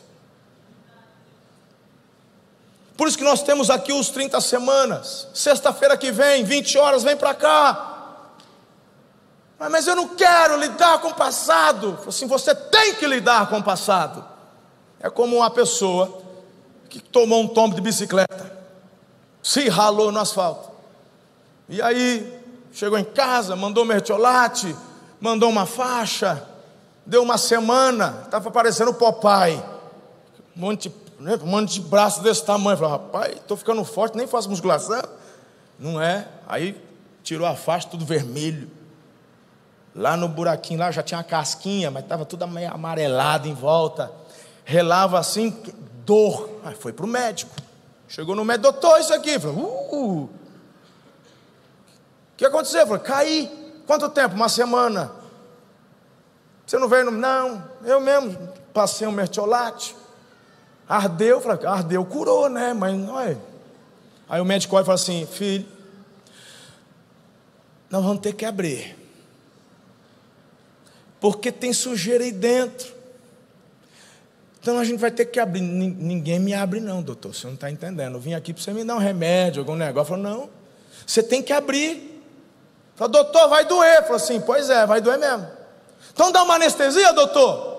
Por 2.95 3.09
isso 3.09 3.17
que 3.17 3.23
nós 3.25 3.43
temos 3.43 3.69
aqui 3.69 3.91
os 3.91 4.09
30 4.09 4.39
semanas. 4.39 5.27
Sexta-feira 5.33 5.97
que 5.97 6.11
vem, 6.11 6.45
20 6.45 6.77
horas, 6.77 7.03
vem 7.03 7.17
para 7.17 7.33
cá. 7.33 7.87
Mas 9.59 9.85
eu 9.85 9.95
não 9.95 10.07
quero 10.09 10.55
lidar 10.57 10.99
com 10.99 11.09
o 11.09 11.13
passado. 11.13 11.99
Assim, 12.07 12.25
você 12.25 12.55
tem 12.55 12.95
que 12.95 13.05
lidar 13.05 13.49
com 13.49 13.57
o 13.57 13.63
passado. 13.63 14.23
É 14.99 15.09
como 15.09 15.37
uma 15.37 15.49
pessoa 15.49 16.20
que 16.91 16.99
tomou 16.99 17.41
um 17.41 17.47
tombo 17.47 17.73
de 17.73 17.79
bicicleta, 17.79 18.51
se 19.41 19.69
ralou 19.69 20.11
no 20.11 20.19
asfalto. 20.19 20.69
E 21.69 21.81
aí 21.81 22.37
chegou 22.73 22.99
em 22.99 23.03
casa, 23.03 23.55
mandou 23.55 23.85
mertiolate, 23.85 24.75
mandou 25.19 25.49
uma 25.49 25.65
faixa, 25.65 26.45
deu 27.05 27.23
uma 27.23 27.37
semana, 27.37 28.23
estava 28.25 28.51
parecendo 28.51 28.91
o 28.91 28.93
Popeye. 28.93 29.63
Um 30.55 30.59
monte 30.59 30.89
de 30.89 31.01
né, 31.17 31.39
um 31.41 31.45
monte 31.45 31.75
de 31.75 31.81
braço 31.81 32.21
desse 32.21 32.43
tamanho. 32.43 32.77
Falei, 32.77 32.91
rapaz, 32.91 33.33
estou 33.37 33.55
ficando 33.55 33.85
forte, 33.85 34.17
nem 34.17 34.27
faço 34.27 34.49
musculação. 34.49 35.01
Não 35.79 36.01
é? 36.01 36.27
Aí 36.47 36.75
tirou 37.23 37.47
a 37.47 37.55
faixa, 37.55 37.87
tudo 37.87 38.03
vermelho. 38.03 38.69
Lá 39.95 40.17
no 40.17 40.27
buraquinho, 40.27 40.79
lá 40.79 40.91
já 40.91 41.03
tinha 41.03 41.19
uma 41.19 41.23
casquinha, 41.23 41.89
mas 41.91 42.03
estava 42.03 42.25
tudo 42.25 42.43
amarelado 42.43 43.47
em 43.47 43.53
volta. 43.53 44.11
Relava 44.65 45.19
assim, 45.19 45.55
dor. 46.05 46.49
Aí 46.63 46.75
foi 46.75 46.93
para 46.93 47.05
o 47.05 47.09
médico. 47.09 47.53
Chegou 48.07 48.35
no 48.35 48.43
médico, 48.43 48.71
doutor, 48.71 48.99
isso 48.99 49.13
aqui. 49.13 49.39
Falei, 49.39 49.55
uh, 49.57 50.23
o 50.23 50.29
que 52.35 52.45
aconteceu? 52.45 52.85
Falei, 52.85 53.03
caí. 53.03 53.61
Quanto 53.87 54.09
tempo? 54.09 54.35
Uma 54.35 54.49
semana. 54.49 55.11
Você 56.65 56.77
não 56.77 56.87
veio 56.87 57.05
no. 57.05 57.11
Não, 57.11 57.63
eu 57.83 57.99
mesmo 57.99 58.37
passei 58.73 59.07
um 59.07 59.11
mertiolate. 59.11 59.95
Ardeu, 60.87 61.41
falei, 61.41 61.65
ardeu, 61.65 62.05
curou, 62.05 62.49
né? 62.49 62.73
Mas 62.73 62.95
não 62.95 63.19
é. 63.19 63.37
Aí 64.29 64.39
o 64.39 64.45
médico 64.45 64.75
olha 64.75 64.83
e 64.83 64.85
fala 64.85 64.95
assim: 64.95 65.25
filho, 65.25 65.65
nós 67.89 68.03
vamos 68.03 68.21
ter 68.21 68.33
que 68.33 68.45
abrir. 68.45 68.97
Porque 71.19 71.51
tem 71.51 71.73
sujeira 71.73 72.23
aí 72.23 72.31
dentro. 72.31 73.00
Então 74.61 74.77
a 74.77 74.83
gente 74.83 74.99
vai 74.99 75.09
ter 75.09 75.25
que 75.25 75.39
abrir. 75.39 75.59
Ninguém 75.59 76.39
me 76.39 76.53
abre, 76.53 76.79
não, 76.79 77.01
doutor. 77.01 77.33
Você 77.33 77.47
não 77.47 77.55
está 77.55 77.69
entendendo. 77.71 78.15
Eu 78.15 78.21
vim 78.21 78.35
aqui 78.35 78.53
para 78.53 78.61
você 78.61 78.71
me 78.71 78.83
dar 78.83 78.95
um 78.95 78.99
remédio, 78.99 79.61
algum 79.61 79.75
negócio. 79.75 80.09
Falou, 80.09 80.23
não. 80.23 80.49
Você 81.05 81.23
tem 81.23 81.41
que 81.41 81.51
abrir. 81.51 82.23
Falou, 82.95 83.11
doutor, 83.11 83.49
vai 83.49 83.65
doer. 83.65 84.03
Falou 84.03 84.17
assim, 84.17 84.39
pois 84.39 84.69
é, 84.69 84.85
vai 84.85 85.01
doer 85.01 85.17
mesmo. 85.17 85.47
Então 86.13 86.31
dá 86.31 86.43
uma 86.43 86.55
anestesia, 86.55 87.11
doutor. 87.11 87.71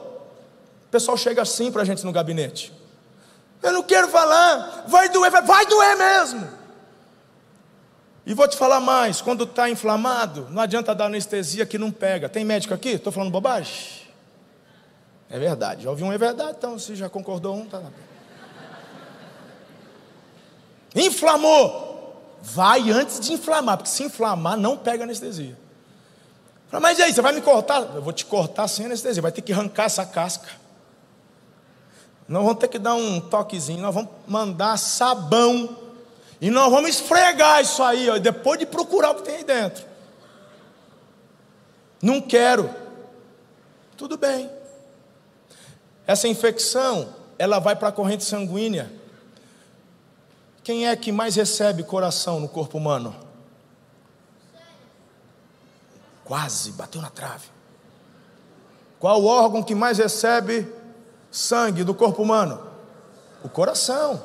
O 0.87 0.91
pessoal 0.91 1.17
chega 1.17 1.41
assim 1.41 1.71
para 1.71 1.83
a 1.83 1.85
gente 1.85 2.05
no 2.05 2.11
gabinete. 2.11 2.73
Eu 3.63 3.73
não 3.73 3.83
quero 3.85 4.09
falar, 4.09 4.85
vai 4.89 5.09
doer, 5.09 5.31
vai 5.31 5.65
doer 5.67 5.97
mesmo. 5.97 6.49
E 8.27 8.35
vou 8.35 8.49
te 8.49 8.57
falar 8.57 8.81
mais: 8.81 9.21
quando 9.21 9.45
está 9.45 9.71
inflamado, 9.71 10.49
não 10.51 10.61
adianta 10.61 10.95
dar 10.95 11.07
anestesia 11.07 11.65
que 11.65 11.79
não 11.79 11.93
pega. 11.93 12.29
Tem 12.29 12.45
médico 12.45 12.75
aqui? 12.75 12.91
Estou 12.91 13.13
falando 13.13 13.31
bobagem? 13.31 14.02
É 15.33 15.39
verdade. 15.39 15.85
Já 15.85 15.91
ouvi 15.91 16.05
um 16.05 16.13
é 16.13 16.19
verdade, 16.19 16.57
então 16.59 16.79
se 16.79 16.95
já 16.95 17.09
concordou 17.09 17.57
um, 17.57 17.65
tá 17.65 17.79
lá. 17.79 17.91
Inflamou. 20.95 21.91
Vai 22.43 22.91
antes 22.91 23.19
de 23.19 23.33
inflamar, 23.33 23.79
porque 23.79 23.91
se 23.91 24.03
inflamar, 24.03 24.59
não 24.59 24.77
pega 24.77 25.05
anestesia. 25.05 25.57
Mas 26.71 26.99
e 26.99 27.03
aí, 27.03 27.15
você 27.15 27.23
vai 27.23 27.33
me 27.33 27.41
cortar? 27.41 27.81
Eu 27.95 28.03
vou 28.03 28.13
te 28.13 28.27
cortar 28.27 28.69
sem 28.69 28.85
anestesia, 28.85 29.23
vai 29.23 29.33
ter 29.33 29.41
que 29.41 29.53
arrancar 29.55 29.85
essa 29.85 30.05
casca. 30.05 30.49
Nós 32.29 32.43
vamos 32.43 32.59
ter 32.59 32.69
que 32.69 32.79
dar 32.79 32.95
um 32.95 33.19
toquezinho, 33.19 33.81
nós 33.81 33.95
vamos 33.95 34.11
mandar 34.27 34.77
sabão. 34.77 35.79
E 36.43 36.51
nós 36.51 36.71
vamos 36.71 36.91
esfregar 36.91 37.63
isso 37.63 37.83
aí, 37.83 38.11
ó, 38.11 38.19
depois 38.19 38.59
de 38.59 38.67
procurar 38.67 39.13
o 39.13 39.15
que 39.15 39.23
tem 39.23 39.37
aí 39.37 39.45
dentro. 39.45 39.85
Não 42.03 42.21
quero. 42.21 42.69
Tudo 43.97 44.19
bem. 44.19 44.51
Essa 46.07 46.29
infecção 46.29 47.15
ela 47.39 47.59
vai 47.59 47.77
para 47.77 47.89
a 47.89 47.93
corrente 47.93 48.25
sanguínea. 48.25 48.91
Quem 50.63 50.89
é 50.89 50.95
que 50.95 51.11
mais 51.11 51.35
recebe 51.35 51.83
coração 51.83 52.39
no 52.39 52.49
corpo 52.49 52.79
humano? 52.79 53.15
Quase, 56.25 56.73
bateu 56.73 57.03
na 57.03 57.11
trave. 57.11 57.49
Qual 59.01 59.21
o 59.21 59.27
órgão 59.27 59.63
que 59.63 59.75
mais 59.75 59.99
recebe 59.99 60.73
sangue 61.31 61.83
do 61.83 61.93
corpo 61.93 62.23
humano? 62.23 62.65
O 63.43 63.49
coração. 63.49 64.23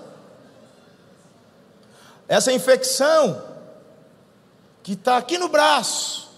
Essa 2.28 2.52
infecção 2.52 3.42
que 4.84 4.94
está 4.94 5.18
aqui 5.18 5.38
no 5.38 5.50
braço, 5.50 6.30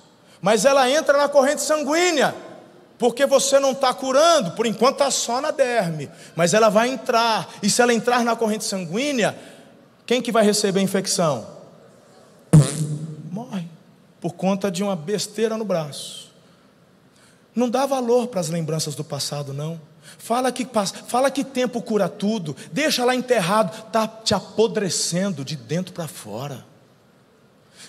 mas 0.42 0.64
ela 0.64 0.90
entra 0.90 1.18
na 1.18 1.28
corrente 1.28 1.62
sanguínea, 1.62 2.34
porque 3.00 3.26
você 3.26 3.60
não 3.60 3.72
está 3.72 3.94
curando, 3.94 4.52
por 4.52 4.66
enquanto 4.66 4.96
está 4.96 5.10
só 5.10 5.40
na 5.40 5.52
derme, 5.52 6.10
mas 6.36 6.54
ela 6.54 6.68
vai 6.68 6.90
entrar, 6.90 7.48
e 7.64 7.70
se 7.70 7.82
ela 7.82 7.94
entrar 7.94 8.26
na 8.26 8.36
corrente 8.36 8.66
sanguínea, 8.66 9.40
quem 10.06 10.22
que 10.22 10.34
vai 10.34 10.44
receber 10.44 10.82
a 10.82 10.84
infecção? 10.84 11.48
Morre, 13.32 13.66
por 14.20 14.34
conta 14.34 14.70
de 14.70 14.84
uma 14.84 14.98
besteira 14.98 15.58
no 15.58 15.64
braço. 15.64 16.30
Não 17.56 17.70
dá 17.70 17.86
valor 17.86 18.28
para 18.28 18.42
as 18.42 18.50
lembranças 18.50 18.96
do 18.96 19.04
passado, 19.04 19.54
não. 19.54 19.80
Fala 20.18 20.52
que, 20.52 20.68
fala 21.08 21.32
que 21.32 21.44
tempo 21.44 21.82
cura 21.82 22.10
tudo, 22.10 22.54
deixa 22.70 23.06
lá 23.06 23.16
enterrado, 23.16 23.86
está 23.88 24.06
te 24.08 24.34
apodrecendo 24.34 25.46
de 25.46 25.56
dentro 25.56 25.94
para 25.94 26.08
fora. 26.08 26.66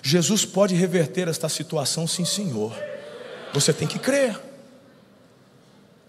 Jesus 0.01 0.45
pode 0.45 0.73
reverter 0.73 1.27
esta 1.27 1.49
situação, 1.49 2.07
sim, 2.07 2.23
Senhor. 2.23 2.73
Você 3.53 3.73
tem 3.73 3.87
que 3.87 3.99
crer. 3.99 4.50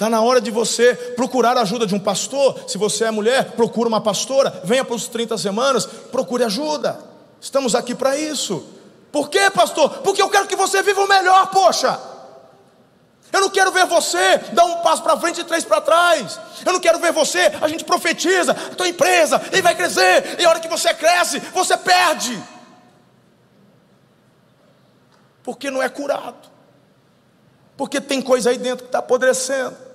Está 0.02 0.10
na 0.10 0.20
hora 0.20 0.40
de 0.40 0.50
você 0.50 0.96
procurar 1.14 1.56
a 1.56 1.60
ajuda 1.60 1.86
de 1.86 1.94
um 1.94 2.00
pastor. 2.00 2.64
Se 2.66 2.76
você 2.76 3.04
é 3.04 3.10
mulher, 3.12 3.52
procura 3.52 3.88
uma 3.88 4.00
pastora. 4.00 4.52
Venha 4.64 4.84
para 4.84 4.96
os 4.96 5.06
30 5.06 5.38
semanas, 5.38 5.86
procure 5.86 6.42
ajuda. 6.42 6.98
Estamos 7.40 7.76
aqui 7.76 7.94
para 7.94 8.16
isso. 8.16 8.66
Por 9.12 9.30
quê, 9.30 9.48
pastor? 9.48 9.98
Porque 9.98 10.20
eu 10.20 10.28
quero 10.28 10.48
que 10.48 10.56
você 10.56 10.82
viva 10.82 11.02
o 11.02 11.08
melhor, 11.08 11.46
poxa. 11.52 12.00
Eu 13.32 13.42
não 13.42 13.48
quero 13.48 13.70
ver 13.70 13.86
você 13.86 14.38
dar 14.52 14.64
um 14.64 14.78
passo 14.78 15.04
para 15.04 15.16
frente 15.20 15.40
e 15.40 15.44
três 15.44 15.64
para 15.64 15.80
trás. 15.80 16.36
Eu 16.66 16.72
não 16.72 16.80
quero 16.80 16.98
ver 16.98 17.12
você, 17.12 17.52
a 17.60 17.68
gente 17.68 17.84
profetiza, 17.84 18.50
a 18.50 18.74
tua 18.74 18.88
empresa, 18.88 19.40
e 19.52 19.62
vai 19.62 19.76
crescer, 19.76 20.40
e 20.40 20.44
a 20.44 20.48
hora 20.48 20.58
que 20.58 20.66
você 20.66 20.92
cresce, 20.94 21.38
você 21.54 21.76
perde. 21.76 22.42
Porque 25.44 25.70
não 25.70 25.80
é 25.80 25.88
curado. 25.88 26.50
Porque 27.76 28.00
tem 28.00 28.20
coisa 28.20 28.50
aí 28.50 28.58
dentro 28.58 28.78
que 28.78 28.88
está 28.88 28.98
apodrecendo. 28.98 29.91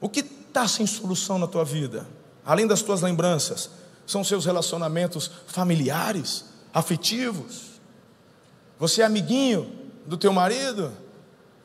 O 0.00 0.08
que 0.08 0.20
está 0.20 0.66
sem 0.66 0.86
solução 0.86 1.38
na 1.38 1.46
tua 1.46 1.64
vida, 1.64 2.06
além 2.44 2.66
das 2.66 2.82
tuas 2.82 3.02
lembranças, 3.02 3.70
são 4.06 4.24
seus 4.24 4.44
relacionamentos 4.44 5.30
familiares, 5.46 6.44
afetivos. 6.72 7.80
Você 8.78 9.02
é 9.02 9.04
amiguinho 9.04 9.70
do 10.06 10.16
teu 10.16 10.32
marido? 10.32 10.92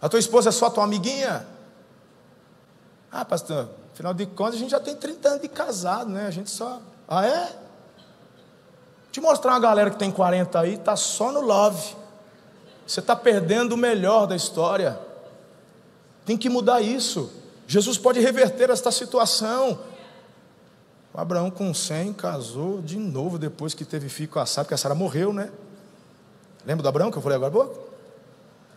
A 0.01 0.10
tua 0.10 0.20
esposa 0.20 0.50
é 0.50 0.51
só 0.51 0.70
tua 0.70 0.84
amiguinha? 0.84 1.48
Ah, 3.12 3.24
pastor, 3.24 3.70
afinal 3.94 4.13
de 4.13 4.25
contas 4.25 4.56
a 4.56 4.58
gente 4.58 4.72
já 4.72 4.80
tem 4.80 4.96
30 4.96 5.30
anos 5.30 5.42
de 5.42 5.48
casado, 5.48 6.10
né? 6.10 6.27
A 6.27 6.32
gente 6.32 6.50
só. 6.50 6.82
Ah, 7.08 7.25
é? 7.25 7.56
Te 9.12 9.22
mostrar 9.22 9.54
uma 9.54 9.60
galera 9.60 9.89
que 9.89 9.98
tem 9.98 10.12
40 10.12 10.60
aí, 10.60 10.77
tá 10.77 10.96
só 10.98 11.32
no 11.32 11.39
love. 11.39 11.96
Você 12.86 13.00
está 13.00 13.15
perdendo 13.15 13.74
o 13.74 13.77
melhor 13.77 14.27
da 14.27 14.36
história. 14.36 15.00
Tem 16.25 16.38
que 16.38 16.50
mudar 16.50 16.82
isso. 16.82 17.32
Jesus 17.67 17.98
pode 17.98 18.19
reverter 18.19 18.69
esta 18.69 18.91
situação. 18.91 19.79
O 21.13 21.19
Abraão 21.19 21.50
com 21.50 21.74
100 21.74 22.13
casou 22.13 22.81
de 22.81 22.98
novo 22.98 23.38
depois 23.38 23.73
que 23.73 23.86
teve 23.86 24.10
filho 24.10 24.30
com 24.30 24.39
a 24.39 24.45
Sara, 24.45 24.65
porque 24.65 24.73
a 24.73 24.78
Sara 24.78 24.93
morreu, 24.93 25.32
né? 25.32 25.51
Lembra 26.65 26.84
do 26.84 26.89
Abraão 26.89 27.12
que 27.12 27.17
eu 27.17 27.21
falei 27.21 27.38
agora 27.38 27.54
há 27.54 27.56
pouco? 27.56 27.89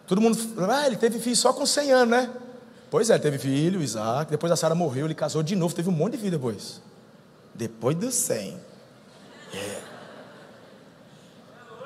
Todo 0.07 0.20
mundo, 0.20 0.38
ah, 0.70 0.87
ele 0.87 0.96
teve 0.96 1.18
filho 1.18 1.37
só 1.37 1.53
com 1.53 1.66
100 1.66 1.92
anos, 1.92 2.11
né? 2.11 2.31
Pois 2.90 3.11
é, 3.11 3.14
ele 3.14 3.22
teve 3.22 3.38
filho, 3.38 3.83
Isaac, 3.83 4.31
depois 4.31 4.51
a 4.51 4.57
Sara 4.57 4.74
morreu, 4.74 5.07
ele 5.07 5.14
casou 5.14 5.42
de 5.42 5.55
novo, 5.55 5.74
teve 5.74 5.88
um 5.88 5.92
monte 5.92 6.12
de 6.12 6.18
filho 6.18 6.31
depois. 6.31 6.81
Depois 7.55 7.96
dos 7.96 8.14
100. 8.14 8.59
É. 9.53 9.83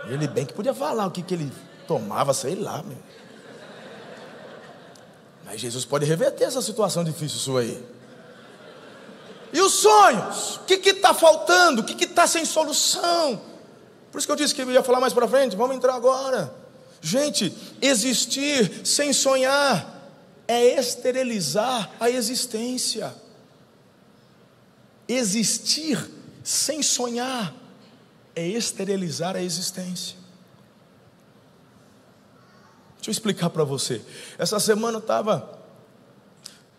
Ele 0.08 0.28
bem 0.28 0.44
que 0.44 0.52
podia 0.52 0.74
falar 0.74 1.06
o 1.06 1.10
que, 1.10 1.22
que 1.22 1.34
ele 1.34 1.52
tomava, 1.86 2.34
sei 2.34 2.54
lá. 2.54 2.82
Meu. 2.82 2.98
Mas 5.52 5.60
Jesus 5.60 5.84
pode 5.84 6.06
reverter 6.06 6.44
essa 6.44 6.62
situação 6.62 7.04
difícil 7.04 7.38
sua 7.38 7.60
aí. 7.60 7.84
E 9.52 9.60
os 9.60 9.74
sonhos? 9.74 10.56
O 10.56 10.60
que 10.60 10.88
está 10.88 11.12
faltando? 11.12 11.82
O 11.82 11.84
que 11.84 12.04
está 12.04 12.26
sem 12.26 12.42
solução? 12.42 13.38
Por 14.10 14.16
isso 14.16 14.26
que 14.26 14.32
eu 14.32 14.36
disse 14.36 14.54
que 14.54 14.62
eu 14.62 14.70
ia 14.70 14.82
falar 14.82 14.98
mais 14.98 15.12
para 15.12 15.28
frente. 15.28 15.54
Vamos 15.54 15.76
entrar 15.76 15.94
agora. 15.94 16.54
Gente, 17.02 17.54
existir 17.82 18.80
sem 18.82 19.12
sonhar 19.12 20.10
é 20.48 20.80
esterilizar 20.80 21.90
a 22.00 22.08
existência. 22.08 23.14
Existir 25.06 25.98
sem 26.42 26.82
sonhar 26.82 27.54
é 28.34 28.48
esterilizar 28.48 29.36
a 29.36 29.42
existência. 29.42 30.21
Deixa 33.02 33.10
eu 33.10 33.12
explicar 33.14 33.50
para 33.50 33.64
você. 33.64 34.00
Essa 34.38 34.60
semana 34.60 34.98
eu 34.98 35.00
estava 35.00 35.58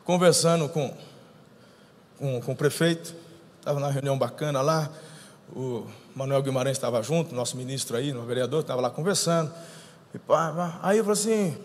conversando 0.06 0.70
com, 0.70 0.96
com, 2.18 2.40
com 2.40 2.52
o 2.54 2.56
prefeito, 2.56 3.14
estava 3.60 3.78
na 3.78 3.90
reunião 3.90 4.18
bacana 4.18 4.62
lá, 4.62 4.90
o 5.54 5.86
Manuel 6.16 6.42
Guimarães 6.42 6.78
estava 6.78 7.04
junto, 7.04 7.36
nosso 7.36 7.58
ministro 7.58 7.98
aí, 7.98 8.14
nosso 8.14 8.26
vereador, 8.26 8.62
estava 8.62 8.80
lá 8.80 8.90
conversando. 8.90 9.54
E 10.16 10.18
pá, 10.18 10.54
pá. 10.54 10.80
Aí 10.82 11.00
eu 11.00 11.04
falei 11.04 11.20
assim: 11.20 11.58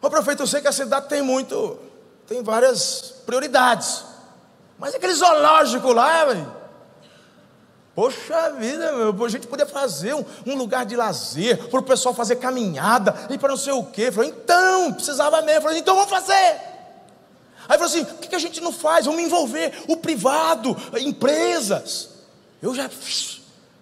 Ô 0.00 0.08
prefeito, 0.08 0.44
eu 0.44 0.46
sei 0.46 0.62
que 0.62 0.68
a 0.68 0.72
cidade 0.72 1.10
tem 1.10 1.20
muito, 1.20 1.78
tem 2.26 2.42
várias 2.42 3.16
prioridades, 3.26 4.02
mas 4.78 4.94
aquele 4.94 5.12
zoológico 5.12 5.92
lá, 5.92 6.24
velho. 6.24 6.61
Poxa 7.94 8.52
vida, 8.52 8.92
meu, 8.92 9.24
a 9.24 9.28
gente 9.28 9.46
podia 9.46 9.66
fazer 9.66 10.14
um, 10.14 10.24
um 10.46 10.56
lugar 10.56 10.86
de 10.86 10.96
lazer, 10.96 11.68
para 11.68 11.80
o 11.80 11.82
pessoal 11.82 12.14
fazer 12.14 12.36
caminhada, 12.36 13.14
e 13.28 13.36
para 13.36 13.50
não 13.50 13.56
sei 13.56 13.72
o 13.72 13.84
quê. 13.84 14.10
Falei, 14.10 14.30
então, 14.30 14.92
precisava 14.94 15.42
mesmo. 15.42 15.62
Falei, 15.62 15.78
então 15.78 15.94
vamos 15.94 16.10
fazer. 16.10 16.72
Aí 17.68 17.78
falou 17.78 17.84
assim: 17.84 18.02
o 18.02 18.18
que, 18.18 18.28
que 18.28 18.34
a 18.34 18.38
gente 18.38 18.60
não 18.60 18.72
faz? 18.72 19.06
Vamos 19.06 19.22
envolver 19.22 19.72
o 19.88 19.96
privado, 19.96 20.76
empresas. 21.00 22.08
Eu 22.62 22.74
já 22.74 22.88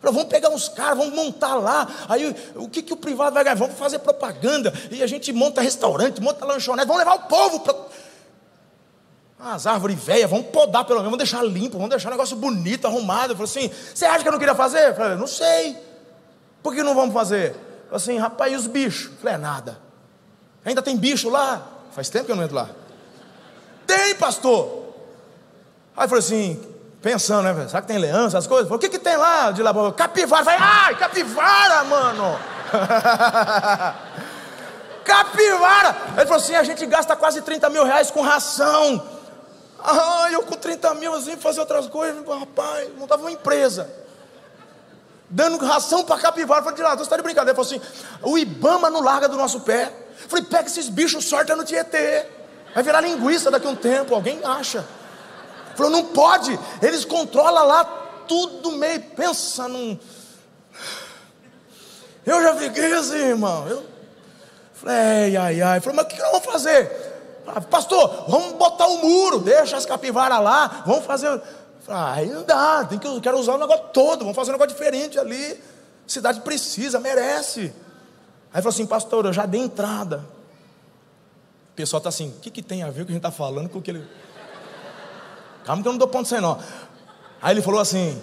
vamos 0.03 0.25
pegar 0.25 0.49
uns 0.49 0.69
caras, 0.69 0.97
vamos 0.97 1.15
montar 1.15 1.55
lá. 1.57 1.89
Aí 2.09 2.35
o 2.55 2.69
que, 2.69 2.83
que 2.83 2.93
o 2.93 2.97
privado 2.97 3.35
vai 3.35 3.45
ganhar? 3.45 3.57
Vamos 3.57 3.77
fazer 3.77 3.99
propaganda. 3.99 4.73
E 4.91 5.03
a 5.03 5.07
gente 5.07 5.33
monta 5.33 5.61
restaurante, 5.61 6.21
monta 6.21 6.45
lanchonete, 6.45 6.87
vamos 6.87 7.05
levar 7.05 7.17
o 7.17 7.29
povo 7.29 7.61
para. 7.61 8.00
As 9.43 9.67
árvores 9.67 9.99
velhas, 9.99 10.31
vamos 10.31 10.47
podar 10.47 10.85
pelo 10.85 10.99
menos, 10.99 11.11
vamos 11.11 11.19
deixar 11.19 11.43
limpo, 11.43 11.79
vamos 11.79 11.91
deixar 11.91 12.09
um 12.09 12.13
negócio 12.13 12.37
bonito, 12.37 12.87
arrumado. 12.87 13.33
Eu 13.33 13.37
falei 13.37 13.51
assim: 13.51 13.71
você 13.95 14.05
acha 14.05 14.23
que 14.23 14.29
eu 14.29 14.33
não 14.33 14.39
queria 14.39 14.55
fazer? 14.55 14.89
Eu 14.89 14.95
falei, 14.95 15.17
não 15.17 15.27
sei. 15.27 15.77
Por 16.63 16.75
que 16.75 16.83
não 16.83 16.95
vamos 16.95 17.15
fazer? 17.15 17.51
Eu 17.51 17.55
falei 17.55 17.97
assim, 17.97 18.19
rapaz, 18.19 18.53
e 18.53 18.57
os 18.57 18.67
bichos? 18.67 19.13
Eu 19.13 19.19
falei, 19.19 19.35
é 19.35 19.39
nada. 19.39 19.79
Ainda 20.65 20.83
tem 20.83 20.97
bicho 20.97 21.31
lá? 21.31 21.67
Faz 21.93 22.11
tempo 22.11 22.27
que 22.27 22.33
eu 22.33 22.37
não 22.37 22.45
entro 22.45 22.57
lá. 22.57 22.69
Tem, 23.87 24.15
pastor. 24.15 24.85
Aí 25.97 26.05
eu 26.05 26.09
falei 26.09 26.25
assim: 26.25 26.61
Pensando, 27.03 27.43
né? 27.45 27.67
Será 27.67 27.81
que 27.81 27.89
tem 27.89 27.99
leão, 27.99 28.27
essas 28.27 28.47
coisas? 28.47 28.71
O 28.71 28.79
que, 28.79 28.91
que 28.91 28.99
tem 28.99 29.17
lá 29.17 29.51
de 29.53 29.63
lá? 29.63 29.73
Capivara. 29.93 30.45
Falei, 30.45 30.61
ai, 30.63 30.95
capivara, 30.97 31.85
mano. 31.85 32.39
capivara. 35.03 35.97
Ele 36.17 36.27
falou 36.27 36.37
assim: 36.37 36.55
a 36.55 36.63
gente 36.63 36.85
gasta 36.85 37.17
quase 37.17 37.41
30 37.41 37.71
mil 37.71 37.85
reais 37.85 38.11
com 38.11 38.21
ração. 38.21 39.03
Ah, 39.83 40.29
eu 40.31 40.43
com 40.43 40.57
30 40.57 40.95
mil 40.95 41.15
assim, 41.15 41.37
fazer 41.37 41.61
outras 41.61 41.87
coisas. 41.87 42.25
Rapaz, 42.27 42.91
montava 42.97 43.23
uma 43.23 43.31
empresa. 43.31 43.91
Dando 45.29 45.65
ração 45.65 46.05
para 46.05 46.21
capivara. 46.21 46.63
Falei, 46.63 46.83
lá, 46.83 46.95
você 46.95 47.03
está 47.03 47.17
de 47.17 47.23
brincadeira. 47.23 47.59
Ele 47.59 47.65
falou 47.65 47.81
assim: 47.81 48.05
o 48.23 48.37
Ibama 48.37 48.91
não 48.91 49.01
larga 49.01 49.29
do 49.29 49.37
nosso 49.37 49.61
pé. 49.61 49.93
Falei, 50.29 50.45
pega 50.45 50.67
esses 50.67 50.89
bichos, 50.89 51.25
sorte 51.25 51.55
no 51.55 51.65
Tietê. 51.65 52.27
Vai 52.75 52.83
virar 52.83 53.01
linguiça 53.01 53.51
daqui 53.51 53.67
a 53.67 53.71
um 53.71 53.77
tempo, 53.77 54.15
alguém 54.15 54.41
acha. 54.45 54.87
Falou, 55.75 55.91
não 55.91 56.05
pode, 56.07 56.59
eles 56.83 57.05
controlam 57.05 57.67
lá 57.67 57.85
tudo 58.29 58.73
meio. 58.73 59.01
Pensa 59.01 59.67
num. 59.67 59.99
Eu 62.27 62.43
já 62.43 62.55
fiquei 62.57 62.93
assim, 62.93 63.17
irmão. 63.17 63.67
Eu 63.67 63.87
falei, 64.75 64.97
ai, 64.97 65.37
ai, 65.37 65.63
ai. 65.63 65.81
Falei, 65.81 65.97
mas 65.97 66.05
o 66.05 66.09
que 66.09 66.19
nós 66.21 66.31
vamos 66.33 66.47
fazer? 66.47 67.10
Pastor, 67.69 68.27
vamos 68.29 68.53
botar 68.53 68.87
um 68.87 68.99
muro, 68.99 69.41
deixa 69.41 69.77
as 69.77 69.87
capivaras 69.87 70.41
lá, 70.43 70.83
vamos 70.87 71.05
fazer. 71.05 71.41
Falei, 71.81 72.27
não 72.27 72.45
dá, 72.45 72.85
tem 72.85 72.99
que, 72.99 73.21
quero 73.21 73.39
usar 73.39 73.55
o 73.55 73.59
negócio 73.59 73.87
todo, 73.93 74.21
vamos 74.21 74.37
fazer 74.37 74.51
um 74.51 74.55
negócio 74.55 74.75
diferente 74.77 75.19
ali. 75.19 75.53
A 75.53 75.59
cidade 76.07 76.41
precisa, 76.41 77.01
merece. 77.01 77.73
Aí 78.53 78.61
falou 78.63 78.69
assim, 78.69 78.87
pastor, 78.87 79.27
eu 79.27 79.33
já 79.33 79.47
dei 79.47 79.61
entrada. 79.61 80.25
O 81.73 81.75
pessoal 81.75 81.99
está 81.99 82.09
assim, 82.09 82.29
o 82.29 82.41
que, 82.41 82.51
que 82.51 82.63
tem 82.63 82.83
a 82.83 82.91
ver 82.91 83.03
o 83.03 83.07
que 83.07 83.13
a 83.13 83.15
gente 83.15 83.27
está 83.27 83.31
falando 83.31 83.69
com 83.69 83.79
o 83.79 83.83
que 83.83 83.91
ele. 83.91 84.07
calma 85.65 85.83
que 85.83 85.89
eu 85.89 85.93
não 85.93 85.99
dou 85.99 86.09
ponto 86.09 86.29
sem 86.29 86.41
nó. 86.41 86.59
Aí 87.41 87.55
ele 87.55 87.63
falou 87.63 87.81
assim: 87.81 88.21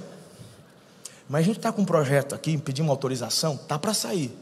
Mas 1.27 1.41
a 1.41 1.45
gente 1.45 1.58
está 1.58 1.71
com 1.71 1.82
um 1.82 1.86
projeto 1.86 2.36
aqui, 2.36 2.58
pedimos 2.58 2.91
autorização, 2.91 3.58
tá 3.58 3.80
para 3.80 3.93
sair. 3.93 4.38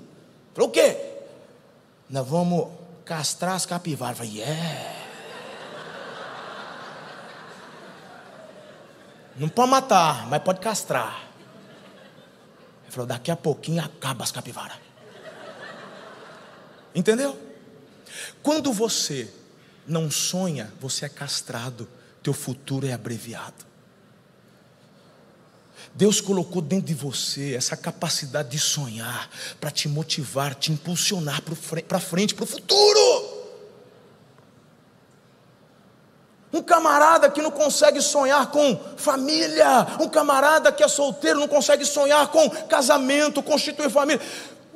Falou 0.54 0.70
o 0.70 0.72
quê? 0.72 0.98
Nós 2.10 2.28
vamos 2.28 2.68
castrar 3.06 3.56
as 3.56 3.66
capivaras. 3.66 4.20
Eu 4.20 4.26
falei, 4.26 4.42
yeah. 4.42 5.06
Não 9.38 9.50
pode 9.50 9.70
matar, 9.70 10.28
mas 10.28 10.42
pode 10.42 10.60
castrar. 10.60 11.24
Ele 12.84 12.92
falou: 12.92 13.06
daqui 13.08 13.30
a 13.30 13.36
pouquinho 13.36 13.84
acaba 13.84 14.24
as 14.24 14.32
capivaras. 14.32 14.78
Entendeu? 16.94 17.38
Quando 18.42 18.72
você 18.72 19.32
não 19.86 20.10
sonha, 20.10 20.74
você 20.80 21.06
é 21.06 21.10
castrado, 21.10 21.88
teu 22.24 22.34
futuro 22.34 22.88
é 22.88 22.94
abreviado. 22.94 23.66
Deus 25.96 26.20
colocou 26.20 26.62
dentro 26.62 26.88
de 26.88 26.94
você 26.94 27.56
essa 27.56 27.78
capacidade 27.78 28.50
de 28.50 28.60
sonhar 28.60 29.30
para 29.62 29.72
te 29.72 29.88
motivar, 29.88 30.54
te 30.54 30.70
impulsionar 30.70 31.42
para 31.42 32.00
frente, 32.00 32.36
para 32.36 32.44
o 32.44 32.48
futuro. 32.48 33.36
Um 36.52 36.62
camarada 36.62 37.32
que 37.32 37.42
não 37.42 37.52
consegue 37.52 38.02
sonhar 38.02 38.52
com 38.52 38.78
família, 38.98 39.88
um 40.02 40.10
camarada 40.10 40.70
que 40.70 40.84
é 40.84 40.88
solteiro 40.88 41.40
não 41.40 41.48
consegue 41.48 41.86
sonhar 41.86 42.28
com 42.28 42.50
casamento, 42.50 43.42
constituir 43.42 43.90
família. 43.90 44.22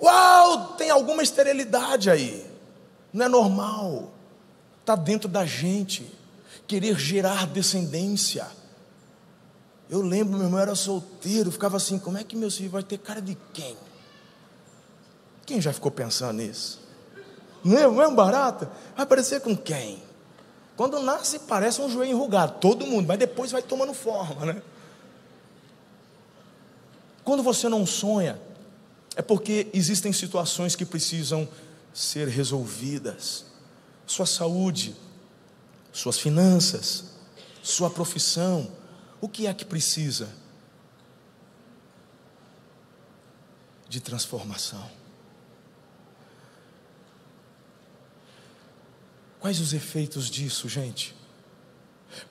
Uau, 0.01 0.75
tem 0.77 0.89
alguma 0.89 1.21
esterilidade 1.21 2.09
aí. 2.09 2.49
Não 3.11 3.25
é 3.25 3.29
normal. 3.29 4.09
Está 4.79 4.95
dentro 4.95 5.27
da 5.27 5.45
gente 5.45 6.09
querer 6.65 6.97
gerar 6.97 7.45
descendência. 7.45 8.47
Eu 9.89 10.01
lembro, 10.01 10.37
meu 10.37 10.45
irmão 10.45 10.59
era 10.59 10.75
solteiro, 10.75 11.51
ficava 11.51 11.77
assim, 11.77 11.97
como 11.97 12.17
é 12.17 12.23
que 12.23 12.35
meu 12.35 12.51
filho 12.51 12.69
vai 12.69 12.83
ter 12.83 12.99
cara 12.99 13.21
de 13.21 13.35
quem? 13.53 13.75
Quem 15.45 15.59
já 15.59 15.73
ficou 15.73 15.89
pensando 15.89 16.33
nisso? 16.33 16.79
Não 17.63 17.77
é, 17.77 17.87
não 17.87 18.01
é 18.01 18.07
um 18.07 18.13
barata? 18.13 18.71
Vai 18.95 19.05
parecer 19.05 19.41
com 19.41 19.57
quem? 19.57 20.03
Quando 20.77 21.01
nasce, 21.01 21.39
parece 21.39 21.81
um 21.81 21.89
joelho 21.89 22.11
enrugado, 22.11 22.59
todo 22.59 22.85
mundo, 22.85 23.07
mas 23.07 23.17
depois 23.17 23.51
vai 23.51 23.63
tomando 23.63 23.93
forma, 23.93 24.45
né? 24.45 24.61
Quando 27.23 27.41
você 27.41 27.67
não 27.67 27.85
sonha, 27.85 28.39
é 29.15 29.21
porque 29.21 29.67
existem 29.73 30.13
situações 30.13 30.75
que 30.75 30.85
precisam 30.85 31.49
ser 31.93 32.27
resolvidas. 32.27 33.45
Sua 34.05 34.25
saúde, 34.25 34.95
suas 35.91 36.17
finanças, 36.17 37.05
sua 37.61 37.89
profissão, 37.89 38.71
o 39.21 39.27
que 39.27 39.47
é 39.47 39.53
que 39.53 39.65
precisa? 39.65 40.29
De 43.87 43.99
transformação. 43.99 44.89
Quais 49.39 49.59
os 49.59 49.73
efeitos 49.73 50.29
disso, 50.29 50.67
gente? 50.67 51.15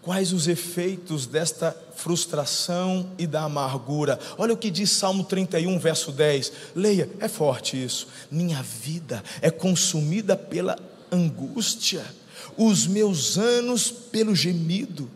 Quais 0.03 0.33
os 0.33 0.49
efeitos 0.49 1.27
desta 1.27 1.77
frustração 1.95 3.11
e 3.19 3.27
da 3.27 3.43
amargura? 3.43 4.19
Olha 4.37 4.53
o 4.53 4.57
que 4.57 4.71
diz 4.71 4.91
Salmo 4.91 5.25
31, 5.25 5.79
verso 5.79 6.13
10. 6.13 6.53
Leia, 6.75 7.09
é 7.21 7.29
forte 7.29 7.83
isso. 7.83 8.09
Minha 8.31 8.63
vida 8.63 9.23
é 9.41 9.51
consumida 9.51 10.37
pela 10.37 10.79
angústia, 11.11 12.05
os 12.57 12.87
meus 12.87 13.39
anos 13.39 13.91
pelo 13.91 14.35
gemido. 14.35 15.11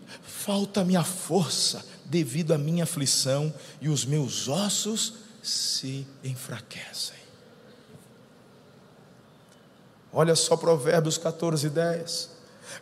Falta-me 0.44 0.96
a 0.96 1.04
força 1.04 1.84
devido 2.04 2.52
à 2.52 2.58
minha 2.58 2.82
aflição 2.82 3.54
e 3.80 3.88
os 3.88 4.04
meus 4.04 4.48
ossos 4.48 5.14
se 5.40 6.04
enfraquecem. 6.24 7.16
Olha 10.12 10.34
só 10.34 10.56
Provérbios 10.56 11.16
14, 11.16 11.70
10. 11.70 12.30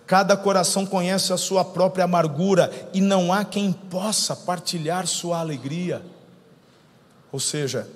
Cada 0.06 0.38
coração 0.38 0.86
conhece 0.86 1.34
a 1.34 1.36
sua 1.36 1.62
própria 1.62 2.04
amargura 2.04 2.72
e 2.94 3.00
não 3.02 3.30
há 3.30 3.44
quem 3.44 3.74
possa 3.74 4.34
partilhar 4.34 5.06
sua 5.06 5.38
alegria. 5.38 6.02
Ou 7.30 7.38
seja, 7.38 7.86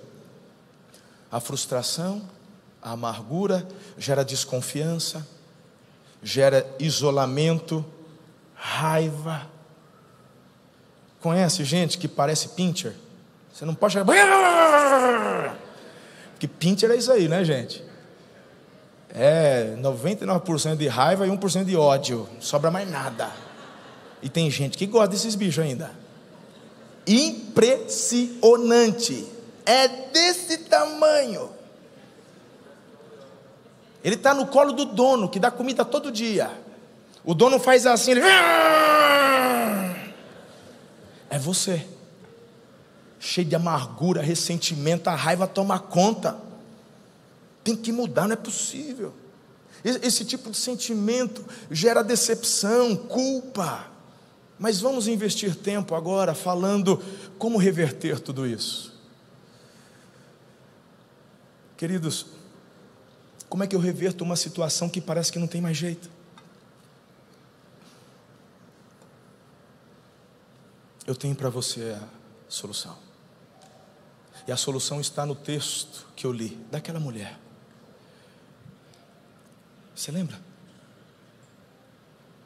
a 1.33 1.41
frustração, 1.41 2.21
a 2.83 2.91
amargura 2.91 3.67
gera 3.97 4.23
desconfiança, 4.27 5.27
gera 6.23 6.71
isolamento, 6.79 7.83
raiva. 8.55 9.54
Conhece 11.25 11.65
gente 11.65 11.97
que 11.97 12.07
parece 12.07 12.51
pincher? 12.51 12.93
Você 13.51 13.65
não 13.65 13.75
pode 13.75 13.95
chegar. 13.95 14.05
Que 16.39 16.47
pincher 16.47 16.91
é 16.91 16.97
isso 16.97 17.11
aí, 17.11 17.27
né, 17.29 17.43
gente? 17.43 17.83
É 19.09 19.75
99% 19.81 20.77
de 20.77 20.87
raiva 20.87 21.27
e 21.27 21.31
1% 21.31 21.65
de 21.65 21.75
ódio. 21.75 22.29
Não 22.35 22.43
sobra 22.43 22.71
mais 22.71 22.91
nada. 22.91 23.31
E 24.21 24.29
tem 24.29 24.51
gente 24.51 24.77
que 24.77 24.85
gosta 24.85 25.09
desses 25.09 25.35
bichos 25.35 25.65
ainda. 25.65 25.93
Impressionante. 27.07 29.27
É 29.65 29.89
desse 29.89 30.59
tamanho. 30.59 31.49
Ele 34.05 34.17
está 34.17 34.35
no 34.35 34.49
colo 34.49 34.75
do 34.75 34.85
dono, 34.85 35.31
que 35.31 35.41
dá 35.41 35.51
comida 35.51 35.87
todo 35.87 36.13
dia. 36.13 36.51
O 37.25 37.33
dono 37.33 37.59
faz 37.59 37.87
assim, 37.87 38.11
ele. 38.11 38.21
É 41.35 41.39
você. 41.39 41.85
Cheio 43.19 43.49
de 43.49 43.57
amargura, 43.57 44.23
ressentimento, 44.23 45.11
a 45.11 45.17
raiva 45.17 45.49
toma 45.49 45.81
conta. 45.81 46.39
Tem 47.65 47.75
que 47.75 47.91
mudar, 47.91 48.29
não 48.29 48.35
é 48.35 48.37
possível. 48.37 49.13
Esse 49.83 50.25
tipo 50.25 50.49
de 50.49 50.57
sentimento 50.57 51.45
gera 51.73 52.05
decepção, 52.05 52.95
culpa. 52.95 53.91
Mas 54.61 54.81
vamos 54.81 55.09
investir 55.09 55.57
tempo 55.57 55.97
agora 55.97 56.37
falando 56.37 57.03
como 57.37 57.59
reverter 57.59 58.21
tudo 58.21 58.47
isso. 58.47 58.95
Queridos, 61.77 62.27
como 63.49 63.65
é 63.65 63.67
que 63.67 63.75
eu 63.75 63.81
reverto 63.81 64.23
uma 64.23 64.37
situação 64.37 64.89
que 64.89 65.01
parece 65.01 65.33
que 65.33 65.39
não 65.41 65.49
tem 65.49 65.61
mais 65.61 65.77
jeito? 65.77 66.09
Eu 71.07 71.15
tenho 71.15 71.35
para 71.35 71.51
você 71.51 71.99
a 72.01 72.09
solução. 72.49 72.97
E 74.47 74.53
a 74.53 74.57
solução 74.57 75.01
está 75.01 75.25
no 75.27 75.35
texto 75.35 76.07
que 76.17 76.27
eu 76.27 76.33
li, 76.33 76.57
daquela 76.71 77.01
mulher. 77.01 77.39
Você 79.95 80.11
lembra? 80.11 80.41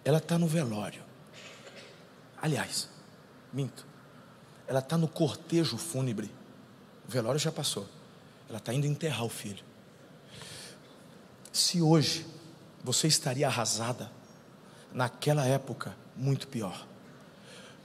Ela 0.05 0.18
está 0.18 0.38
no 0.38 0.47
velório. 0.47 1.03
Aliás, 2.40 2.88
minto. 3.53 3.87
Ela 4.66 4.81
está 4.81 4.97
no 4.97 5.09
cortejo 5.09 5.77
fúnebre. 5.77 6.31
O 7.07 7.11
velório 7.11 7.38
já 7.38 7.51
passou. 7.51 7.88
Ela 8.49 8.59
está 8.59 8.73
indo 8.73 8.87
enterrar 8.87 9.25
o 9.25 9.29
filho. 9.29 9.64
Se 11.53 11.83
hoje 11.83 12.27
você 12.85 13.09
estaria 13.09 13.47
arrasada, 13.47 14.11
naquela 14.92 15.44
época, 15.44 15.97
muito 16.16 16.47
pior. 16.49 16.87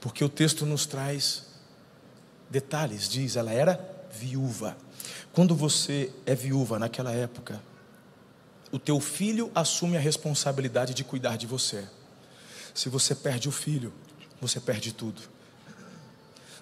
Porque 0.04 0.22
o 0.22 0.28
texto 0.28 0.66
nos 0.66 0.84
traz 0.84 1.46
detalhes, 2.50 3.08
diz, 3.08 3.36
ela 3.36 3.50
era 3.50 3.80
viúva. 4.12 4.76
Quando 5.32 5.56
você 5.56 6.12
é 6.26 6.34
viúva 6.34 6.78
naquela 6.78 7.10
época, 7.10 7.58
o 8.70 8.78
teu 8.78 9.00
filho 9.00 9.50
assume 9.54 9.96
a 9.96 10.00
responsabilidade 10.00 10.92
de 10.92 11.02
cuidar 11.04 11.38
de 11.38 11.46
você. 11.46 11.88
Se 12.74 12.90
você 12.90 13.14
perde 13.14 13.48
o 13.48 13.50
filho, 13.50 13.94
você 14.42 14.60
perde 14.60 14.92
tudo. 14.92 15.22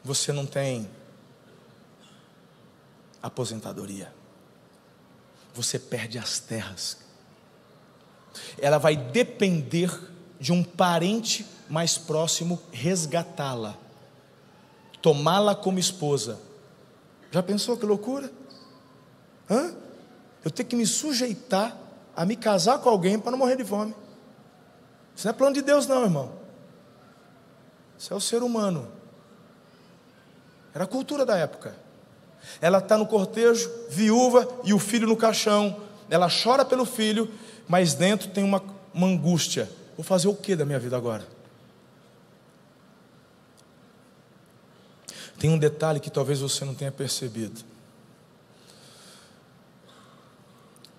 Você 0.05 0.31
não 0.31 0.47
tem 0.47 0.89
aposentadoria. 3.21 4.15
Você 5.53 5.81
perde 5.81 6.17
as 6.17 6.39
terras. 6.39 6.99
Ela 8.57 8.79
vai 8.79 8.95
depender 8.95 9.91
de 10.39 10.53
um 10.53 10.63
parente 10.63 11.45
mais 11.73 11.97
próximo 11.97 12.61
resgatá-la, 12.71 13.75
tomá-la 15.01 15.55
como 15.55 15.79
esposa. 15.79 16.39
Já 17.31 17.43
pensou 17.43 17.79
que 17.79 17.87
loucura? 17.87 18.31
Hã? 19.51 19.75
Eu 20.45 20.51
tenho 20.51 20.69
que 20.69 20.77
me 20.77 20.87
sujeitar 20.87 21.75
a 22.15 22.27
me 22.27 22.37
casar 22.37 22.79
com 22.81 22.91
alguém 22.91 23.19
para 23.19 23.31
não 23.31 23.39
morrer 23.39 23.57
de 23.57 23.65
fome. 23.65 23.95
Isso 25.17 25.27
não 25.27 25.31
é 25.31 25.33
plano 25.33 25.55
de 25.55 25.63
Deus, 25.63 25.87
não, 25.87 26.03
irmão. 26.03 26.33
Isso 27.99 28.13
é 28.13 28.17
o 28.19 28.21
ser 28.21 28.43
humano. 28.43 28.87
Era 30.75 30.85
a 30.85 30.87
cultura 30.87 31.25
da 31.25 31.39
época. 31.39 31.75
Ela 32.61 32.81
está 32.81 32.99
no 32.99 33.07
cortejo, 33.07 33.73
viúva 33.89 34.47
e 34.63 34.75
o 34.75 34.79
filho 34.79 35.07
no 35.09 35.17
caixão. 35.17 35.81
Ela 36.11 36.29
chora 36.29 36.67
pelo 36.67 36.85
filho, 36.85 37.33
mas 37.67 37.95
dentro 37.95 38.29
tem 38.29 38.45
uma, 38.45 38.63
uma 38.93 39.07
angústia. 39.07 39.71
Vou 39.97 40.05
fazer 40.05 40.29
o 40.29 40.35
que 40.35 40.55
da 40.55 40.67
minha 40.67 40.79
vida 40.79 40.99
agora? 40.99 41.27
Tem 45.43 45.51
um 45.51 45.59
detalhe 45.59 45.99
que 45.99 46.09
talvez 46.09 46.39
você 46.39 46.65
não 46.65 46.73
tenha 46.73 46.93
percebido. 46.93 47.65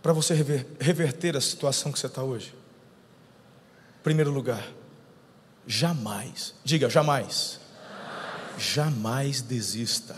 Para 0.01 0.11
você 0.11 0.33
reverter 0.81 1.37
a 1.37 1.39
situação 1.39 1.93
que 1.93 1.97
você 1.97 2.07
está 2.07 2.21
hoje. 2.21 2.53
Primeiro 4.03 4.31
lugar, 4.31 4.69
jamais, 5.65 6.53
diga 6.61 6.89
jamais, 6.89 7.57
jamais, 8.57 8.61
jamais 8.61 9.41
desista. 9.41 10.17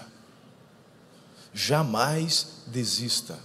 Jamais 1.53 2.63
desista. 2.65 3.37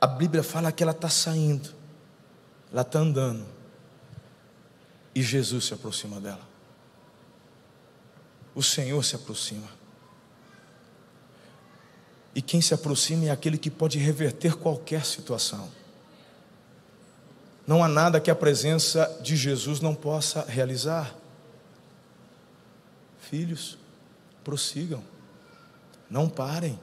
A 0.00 0.06
Bíblia 0.08 0.42
fala 0.42 0.72
que 0.72 0.82
ela 0.82 0.90
está 0.90 1.08
saindo, 1.08 1.72
ela 2.72 2.82
está 2.82 2.98
andando, 2.98 3.46
e 5.14 5.22
Jesus 5.22 5.66
se 5.66 5.74
aproxima 5.74 6.20
dela. 6.20 6.53
O 8.54 8.62
Senhor 8.62 9.04
se 9.04 9.16
aproxima. 9.16 9.68
E 12.34 12.42
quem 12.42 12.60
se 12.60 12.74
aproxima 12.74 13.26
é 13.26 13.30
aquele 13.30 13.56
que 13.56 13.70
pode 13.70 13.98
reverter 13.98 14.56
qualquer 14.56 15.04
situação. 15.04 15.68
Não 17.66 17.82
há 17.82 17.88
nada 17.88 18.20
que 18.20 18.30
a 18.30 18.34
presença 18.34 19.18
de 19.22 19.36
Jesus 19.36 19.80
não 19.80 19.94
possa 19.94 20.44
realizar. 20.44 21.14
Filhos, 23.18 23.78
prossigam, 24.42 25.02
não 26.10 26.28
parem. 26.28 26.78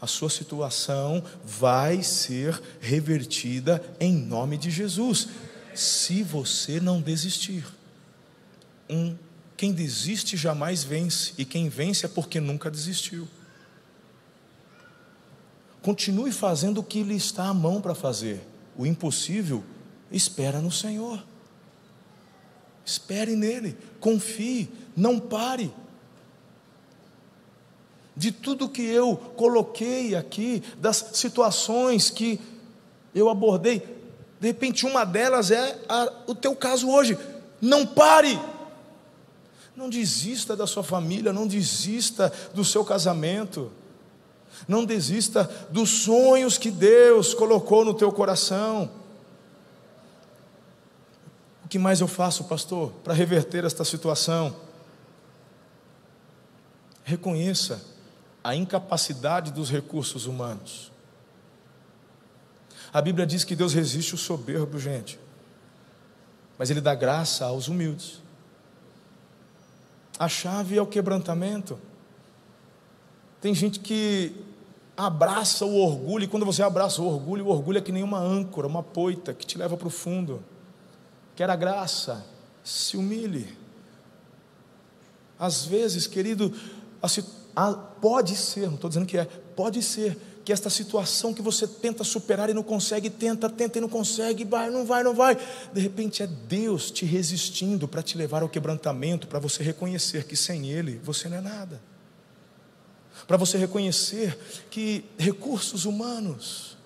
A 0.00 0.06
sua 0.06 0.30
situação 0.30 1.22
vai 1.44 2.02
ser 2.02 2.60
revertida 2.80 3.84
em 4.00 4.14
nome 4.14 4.56
de 4.56 4.70
Jesus, 4.70 5.28
se 5.74 6.22
você 6.22 6.80
não 6.80 7.02
desistir. 7.02 7.66
Um, 8.88 9.14
quem 9.60 9.72
desiste 9.72 10.38
jamais 10.38 10.82
vence, 10.82 11.34
e 11.36 11.44
quem 11.44 11.68
vence 11.68 12.06
é 12.06 12.08
porque 12.08 12.40
nunca 12.40 12.70
desistiu. 12.70 13.28
Continue 15.82 16.32
fazendo 16.32 16.78
o 16.78 16.82
que 16.82 17.02
lhe 17.02 17.14
está 17.14 17.44
à 17.44 17.52
mão 17.52 17.78
para 17.78 17.94
fazer. 17.94 18.40
O 18.74 18.86
impossível, 18.86 19.62
espera 20.10 20.62
no 20.62 20.72
Senhor. 20.72 21.22
Espere 22.86 23.36
nele, 23.36 23.76
confie, 24.00 24.70
não 24.96 25.20
pare. 25.20 25.70
De 28.16 28.32
tudo 28.32 28.66
que 28.66 28.80
eu 28.80 29.14
coloquei 29.14 30.14
aqui, 30.14 30.62
das 30.78 31.10
situações 31.12 32.08
que 32.08 32.40
eu 33.14 33.28
abordei, 33.28 33.80
de 34.40 34.46
repente 34.46 34.86
uma 34.86 35.04
delas 35.04 35.50
é 35.50 35.78
a, 35.86 36.10
o 36.26 36.34
teu 36.34 36.56
caso 36.56 36.88
hoje. 36.88 37.18
Não 37.60 37.86
pare. 37.86 38.40
Não 39.76 39.88
desista 39.88 40.56
da 40.56 40.66
sua 40.66 40.82
família, 40.82 41.32
não 41.32 41.46
desista 41.46 42.32
do 42.54 42.64
seu 42.64 42.84
casamento. 42.84 43.70
Não 44.66 44.84
desista 44.84 45.44
dos 45.70 45.90
sonhos 45.90 46.58
que 46.58 46.70
Deus 46.70 47.34
colocou 47.34 47.84
no 47.84 47.94
teu 47.94 48.12
coração. 48.12 48.90
O 51.64 51.68
que 51.68 51.78
mais 51.78 52.00
eu 52.00 52.08
faço, 52.08 52.44
pastor, 52.44 52.92
para 53.04 53.14
reverter 53.14 53.64
esta 53.64 53.84
situação? 53.84 54.54
Reconheça 57.04 57.80
a 58.42 58.54
incapacidade 58.54 59.52
dos 59.52 59.70
recursos 59.70 60.26
humanos. 60.26 60.90
A 62.92 63.00
Bíblia 63.00 63.26
diz 63.26 63.44
que 63.44 63.54
Deus 63.54 63.72
resiste 63.72 64.14
o 64.14 64.18
soberbo, 64.18 64.78
gente, 64.78 65.18
mas 66.58 66.70
Ele 66.70 66.80
dá 66.80 66.94
graça 66.94 67.44
aos 67.44 67.68
humildes. 67.68 68.20
A 70.20 70.28
chave 70.28 70.76
é 70.76 70.82
o 70.82 70.86
quebrantamento. 70.86 71.78
Tem 73.40 73.54
gente 73.54 73.80
que 73.80 74.36
abraça 74.94 75.64
o 75.64 75.74
orgulho, 75.74 76.24
e 76.24 76.28
quando 76.28 76.44
você 76.44 76.62
abraça 76.62 77.00
o 77.00 77.06
orgulho, 77.06 77.46
o 77.46 77.48
orgulho 77.48 77.78
é 77.78 77.80
que 77.80 77.90
nem 77.90 78.02
uma 78.02 78.18
âncora, 78.18 78.66
uma 78.66 78.82
poita 78.82 79.32
que 79.32 79.46
te 79.46 79.56
leva 79.56 79.78
para 79.78 79.88
o 79.88 79.90
fundo. 79.90 80.44
Quer 81.34 81.48
a 81.48 81.56
graça, 81.56 82.22
se 82.62 82.98
humilhe. 82.98 83.56
Às 85.38 85.64
vezes, 85.64 86.06
querido, 86.06 86.54
a, 87.02 87.06
a, 87.56 87.72
pode 87.72 88.36
ser, 88.36 88.66
não 88.66 88.74
estou 88.74 88.90
dizendo 88.90 89.06
que 89.06 89.16
é, 89.16 89.24
pode 89.24 89.82
ser 89.82 90.18
que 90.44 90.52
esta 90.52 90.70
situação 90.70 91.34
que 91.34 91.42
você 91.42 91.66
tenta 91.66 92.02
superar 92.02 92.48
e 92.48 92.54
não 92.54 92.62
consegue, 92.62 93.10
tenta, 93.10 93.48
tenta 93.48 93.78
e 93.78 93.80
não 93.80 93.88
consegue, 93.88 94.44
vai, 94.44 94.70
não 94.70 94.84
vai, 94.84 95.02
não 95.02 95.14
vai. 95.14 95.36
De 95.72 95.80
repente 95.80 96.22
é 96.22 96.26
Deus 96.26 96.90
te 96.90 97.04
resistindo 97.04 97.86
para 97.86 98.02
te 98.02 98.16
levar 98.16 98.42
ao 98.42 98.48
quebrantamento, 98.48 99.26
para 99.26 99.38
você 99.38 99.62
reconhecer 99.62 100.24
que 100.24 100.36
sem 100.36 100.70
Ele 100.70 101.00
você 101.04 101.28
não 101.28 101.36
é 101.36 101.40
nada 101.40 101.90
para 103.26 103.36
você 103.36 103.56
reconhecer 103.56 104.36
que 104.70 105.04
recursos 105.16 105.84
humanos 105.84 106.76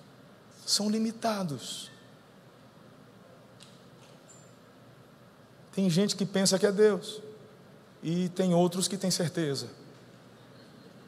são 0.63 0.89
limitados. 0.89 1.89
Tem 5.71 5.89
gente 5.89 6.15
que 6.15 6.25
pensa 6.25 6.59
que 6.59 6.65
é 6.65 6.71
Deus, 6.71 7.21
e 8.03 8.29
tem 8.29 8.53
outros 8.53 8.87
que 8.87 8.95
têm 8.95 9.11
certeza, 9.11 9.69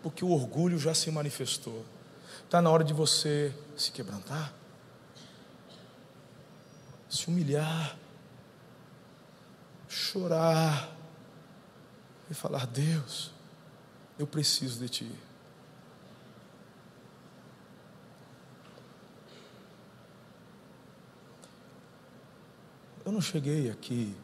porque 0.01 0.25
o 0.25 0.31
orgulho 0.31 0.79
já 0.79 0.95
se 0.95 1.09
manifestou. 1.11 1.85
Está 2.47 2.61
na 2.61 2.69
hora 2.69 2.81
de 2.81 2.93
você 2.93 3.53
se 3.75 3.91
quebrantar, 3.91 4.53
se 7.09 7.27
humilhar, 7.27 7.97
chorar 9.89 10.95
e 12.31 12.33
falar: 12.33 12.65
Deus, 12.65 13.33
eu 14.17 14.25
preciso 14.25 14.79
de 14.79 14.87
Ti. 14.87 15.11
Eu 23.03 23.11
não 23.11 23.19
cheguei 23.19 23.69
aqui 23.69 24.15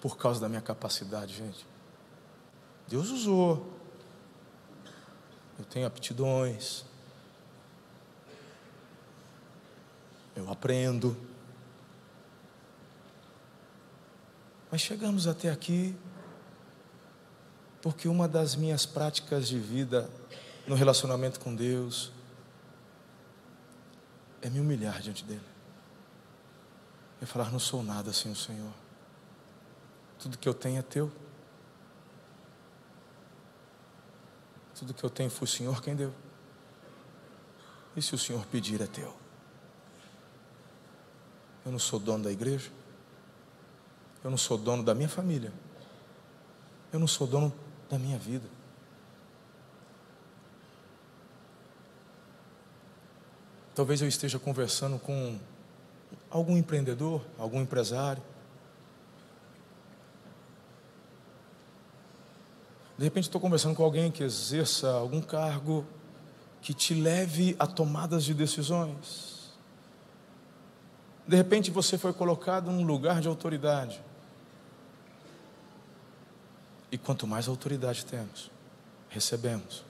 por 0.00 0.16
causa 0.16 0.40
da 0.40 0.48
minha 0.48 0.60
capacidade, 0.60 1.36
gente. 1.36 1.64
Deus 2.88 3.10
usou. 3.10 3.83
Eu 5.58 5.64
tenho 5.64 5.86
aptidões. 5.86 6.84
Eu 10.34 10.50
aprendo. 10.50 11.16
Mas 14.70 14.80
chegamos 14.80 15.26
até 15.26 15.50
aqui 15.50 15.94
porque 17.80 18.08
uma 18.08 18.26
das 18.26 18.56
minhas 18.56 18.86
práticas 18.86 19.46
de 19.46 19.58
vida 19.58 20.10
no 20.66 20.74
relacionamento 20.74 21.38
com 21.38 21.54
Deus 21.54 22.10
é 24.40 24.48
me 24.48 24.58
humilhar 24.58 25.00
diante 25.00 25.22
dele 25.24 25.44
e 27.20 27.26
falar: 27.26 27.50
Não 27.50 27.58
sou 27.58 27.82
nada 27.82 28.12
sem 28.12 28.32
o 28.32 28.36
Senhor. 28.36 28.72
Tudo 30.18 30.38
que 30.38 30.48
eu 30.48 30.54
tenho 30.54 30.78
é 30.78 30.82
teu. 30.82 31.12
Tudo 34.78 34.92
que 34.92 35.04
eu 35.04 35.10
tenho 35.10 35.30
foi 35.30 35.44
o 35.44 35.50
Senhor 35.50 35.80
quem 35.82 35.94
deu. 35.94 36.12
E 37.96 38.02
se 38.02 38.14
o 38.14 38.18
Senhor 38.18 38.44
pedir, 38.46 38.80
é 38.80 38.86
teu. 38.86 39.14
Eu 41.64 41.72
não 41.72 41.78
sou 41.78 41.98
dono 41.98 42.24
da 42.24 42.32
igreja. 42.32 42.70
Eu 44.22 44.30
não 44.30 44.38
sou 44.38 44.58
dono 44.58 44.82
da 44.82 44.94
minha 44.94 45.08
família. 45.08 45.52
Eu 46.92 46.98
não 46.98 47.06
sou 47.06 47.26
dono 47.26 47.52
da 47.88 47.98
minha 47.98 48.18
vida. 48.18 48.48
Talvez 53.74 54.00
eu 54.00 54.08
esteja 54.08 54.38
conversando 54.38 54.98
com 54.98 55.38
algum 56.30 56.56
empreendedor, 56.56 57.24
algum 57.38 57.60
empresário. 57.60 58.22
De 62.96 63.04
repente 63.04 63.24
estou 63.24 63.40
conversando 63.40 63.74
com 63.74 63.82
alguém 63.82 64.10
que 64.10 64.22
exerça 64.22 64.90
algum 64.92 65.20
cargo 65.20 65.84
que 66.62 66.72
te 66.72 66.94
leve 66.94 67.56
a 67.58 67.66
tomadas 67.66 68.24
de 68.24 68.32
decisões. 68.32 69.52
De 71.26 71.36
repente 71.36 71.70
você 71.70 71.98
foi 71.98 72.12
colocado 72.12 72.70
num 72.70 72.84
lugar 72.84 73.20
de 73.20 73.28
autoridade. 73.28 74.00
E 76.92 76.96
quanto 76.96 77.26
mais 77.26 77.48
autoridade 77.48 78.06
temos, 78.06 78.50
recebemos, 79.08 79.84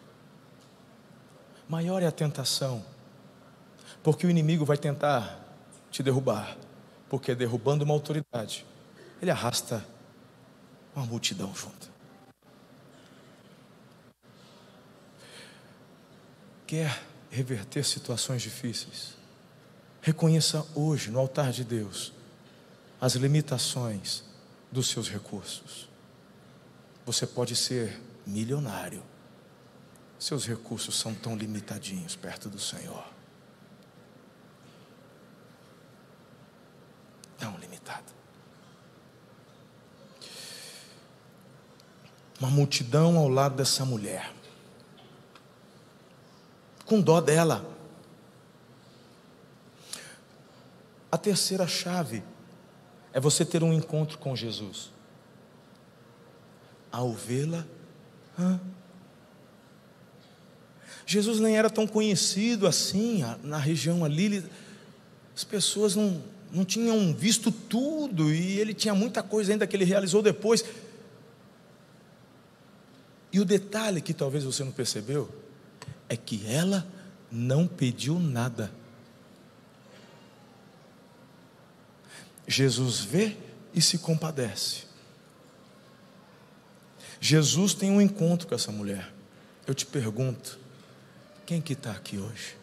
maior 1.68 2.02
é 2.02 2.06
a 2.06 2.12
tentação, 2.12 2.84
porque 4.02 4.26
o 4.26 4.30
inimigo 4.30 4.64
vai 4.64 4.78
tentar 4.78 5.38
te 5.90 6.02
derrubar, 6.02 6.56
porque 7.10 7.34
derrubando 7.34 7.84
uma 7.84 7.92
autoridade, 7.92 8.64
ele 9.20 9.30
arrasta 9.30 9.84
uma 10.96 11.04
multidão 11.04 11.54
junto. 11.54 11.93
Quer 16.66 17.02
reverter 17.30 17.84
situações 17.84 18.42
difíceis? 18.42 19.14
Reconheça 20.00 20.66
hoje, 20.74 21.10
no 21.10 21.18
altar 21.18 21.50
de 21.52 21.64
Deus, 21.64 22.12
as 23.00 23.14
limitações 23.14 24.24
dos 24.70 24.88
seus 24.88 25.08
recursos. 25.08 25.88
Você 27.06 27.26
pode 27.26 27.54
ser 27.54 28.00
milionário. 28.26 29.02
Seus 30.18 30.46
recursos 30.46 30.98
são 30.98 31.14
tão 31.14 31.36
limitadinhos 31.36 32.16
perto 32.16 32.48
do 32.48 32.58
Senhor. 32.58 33.04
Tão 37.38 37.58
limitado. 37.58 38.12
Uma 42.40 42.50
multidão 42.50 43.18
ao 43.18 43.28
lado 43.28 43.56
dessa 43.56 43.84
mulher. 43.84 44.32
Com 46.84 47.00
dó 47.00 47.20
dela. 47.20 47.64
A 51.10 51.16
terceira 51.16 51.66
chave 51.66 52.22
é 53.12 53.20
você 53.20 53.44
ter 53.44 53.62
um 53.62 53.72
encontro 53.72 54.18
com 54.18 54.34
Jesus. 54.34 54.90
Ao 56.90 57.12
vê-la, 57.12 57.64
Jesus 61.06 61.38
nem 61.38 61.56
era 61.56 61.70
tão 61.70 61.86
conhecido 61.86 62.66
assim 62.66 63.22
na 63.42 63.58
região 63.58 64.04
ali. 64.04 64.44
As 65.34 65.44
pessoas 65.44 65.94
não, 65.94 66.22
não 66.50 66.64
tinham 66.64 67.14
visto 67.14 67.50
tudo 67.50 68.32
e 68.32 68.58
ele 68.58 68.74
tinha 68.74 68.94
muita 68.94 69.22
coisa 69.22 69.52
ainda 69.52 69.66
que 69.66 69.76
ele 69.76 69.84
realizou 69.84 70.22
depois. 70.22 70.64
E 73.32 73.40
o 73.40 73.44
detalhe 73.44 74.00
que 74.00 74.14
talvez 74.14 74.44
você 74.44 74.64
não 74.64 74.72
percebeu 74.72 75.43
é 76.14 76.16
que 76.16 76.46
ela 76.46 76.86
não 77.30 77.66
pediu 77.66 78.18
nada. 78.18 78.72
Jesus 82.46 83.00
vê 83.00 83.36
e 83.74 83.82
se 83.82 83.98
compadece. 83.98 84.84
Jesus 87.20 87.74
tem 87.74 87.90
um 87.90 88.00
encontro 88.00 88.46
com 88.46 88.54
essa 88.54 88.70
mulher. 88.70 89.12
Eu 89.66 89.74
te 89.74 89.84
pergunto, 89.84 90.58
quem 91.44 91.60
que 91.60 91.72
está 91.72 91.90
aqui 91.90 92.18
hoje? 92.18 92.56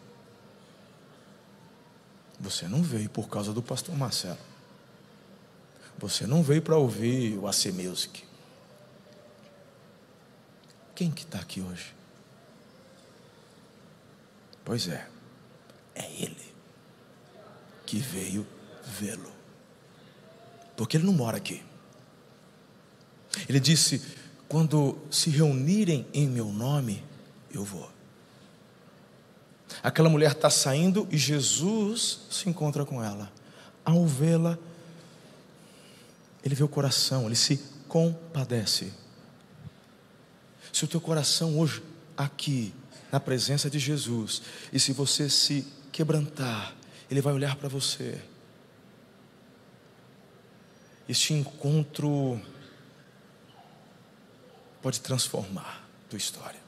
Você 2.40 2.66
não 2.66 2.82
veio 2.82 3.10
por 3.10 3.28
causa 3.28 3.52
do 3.52 3.62
pastor 3.62 3.94
Marcelo. 3.94 4.38
Você 5.98 6.26
não 6.26 6.42
veio 6.42 6.62
para 6.62 6.76
ouvir 6.76 7.36
o 7.38 7.46
AC 7.46 7.66
Music. 7.66 8.24
Quem 10.94 11.10
que 11.10 11.22
está 11.22 11.38
aqui 11.38 11.60
hoje? 11.60 12.01
Pois 14.64 14.88
é, 14.88 15.06
é 15.94 16.10
ele 16.22 16.52
que 17.86 17.98
veio 17.98 18.46
vê-lo. 18.84 19.32
Porque 20.76 20.96
ele 20.96 21.04
não 21.04 21.12
mora 21.12 21.36
aqui. 21.36 21.62
Ele 23.48 23.60
disse: 23.60 24.02
quando 24.48 24.98
se 25.10 25.30
reunirem 25.30 26.06
em 26.12 26.28
meu 26.28 26.46
nome, 26.46 27.04
eu 27.52 27.64
vou. 27.64 27.90
Aquela 29.82 30.08
mulher 30.08 30.32
está 30.32 30.50
saindo 30.50 31.08
e 31.10 31.16
Jesus 31.16 32.20
se 32.30 32.48
encontra 32.48 32.84
com 32.84 33.02
ela. 33.02 33.32
Ao 33.84 34.06
vê-la, 34.06 34.58
ele 36.44 36.54
vê 36.54 36.62
o 36.62 36.68
coração, 36.68 37.26
ele 37.26 37.36
se 37.36 37.56
compadece. 37.88 38.92
Se 40.72 40.84
o 40.84 40.88
teu 40.88 41.00
coração 41.00 41.58
hoje, 41.58 41.82
aqui, 42.16 42.72
na 43.12 43.20
presença 43.20 43.68
de 43.68 43.78
Jesus, 43.78 44.40
e 44.72 44.80
se 44.80 44.94
você 44.94 45.28
se 45.28 45.66
quebrantar, 45.92 46.74
ele 47.10 47.20
vai 47.20 47.34
olhar 47.34 47.56
para 47.56 47.68
você. 47.68 48.18
Este 51.06 51.34
encontro 51.34 52.40
pode 54.80 54.98
transformar 55.00 55.86
tua 56.08 56.16
história. 56.16 56.60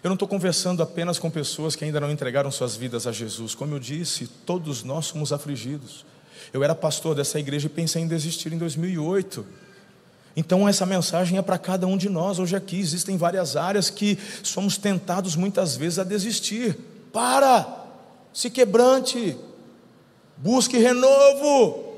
Eu 0.00 0.08
não 0.08 0.14
estou 0.14 0.28
conversando 0.28 0.82
apenas 0.82 1.18
com 1.18 1.30
pessoas 1.30 1.74
que 1.74 1.84
ainda 1.84 2.00
não 2.00 2.10
entregaram 2.10 2.50
suas 2.50 2.76
vidas 2.76 3.06
a 3.06 3.12
Jesus. 3.12 3.54
Como 3.54 3.74
eu 3.74 3.78
disse, 3.80 4.26
todos 4.26 4.84
nós 4.84 5.06
somos 5.06 5.32
afligidos. 5.32 6.04
Eu 6.52 6.62
era 6.62 6.74
pastor 6.74 7.14
dessa 7.14 7.38
igreja 7.38 7.66
e 7.66 7.70
pensei 7.70 8.02
em 8.02 8.08
desistir 8.08 8.52
em 8.52 8.58
2008. 8.58 9.46
Então, 10.36 10.68
essa 10.68 10.86
mensagem 10.86 11.36
é 11.36 11.42
para 11.42 11.58
cada 11.58 11.86
um 11.86 11.96
de 11.96 12.08
nós. 12.08 12.38
Hoje 12.38 12.56
aqui 12.56 12.78
existem 12.78 13.16
várias 13.16 13.54
áreas 13.56 13.90
que 13.90 14.18
somos 14.42 14.78
tentados 14.78 15.36
muitas 15.36 15.76
vezes 15.76 15.98
a 15.98 16.04
desistir. 16.04 16.78
Para, 17.12 17.66
se 18.32 18.48
quebrante, 18.48 19.36
busque 20.38 20.78
renovo, 20.78 21.94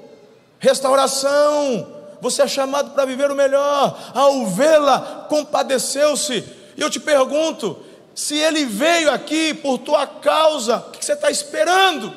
restauração. 0.59 1.95
Você 2.21 2.43
é 2.43 2.49
chamado 2.49 2.91
para 2.91 3.05
viver 3.05 3.31
o 3.31 3.37
melhor. 3.37 4.13
Ao 4.13 4.47
vê-la, 4.47 5.27
compadeceu-se. 5.29 6.45
E 6.77 6.81
eu 6.81 6.91
te 6.91 6.99
pergunto: 6.99 7.79
se 8.15 8.37
ele 8.37 8.65
veio 8.65 9.13
aqui 9.13 9.55
por 9.55 9.79
tua 9.79 10.07
causa, 10.07 10.79
o 10.79 10.91
que 10.91 11.05
você 11.05 11.13
está 11.13 11.31
esperando 11.31 12.13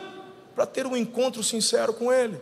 para 0.56 0.66
ter 0.66 0.88
um 0.88 0.98
encontro 0.98 1.44
sincero 1.44 1.94
com 1.94 2.12
ele? 2.12 2.40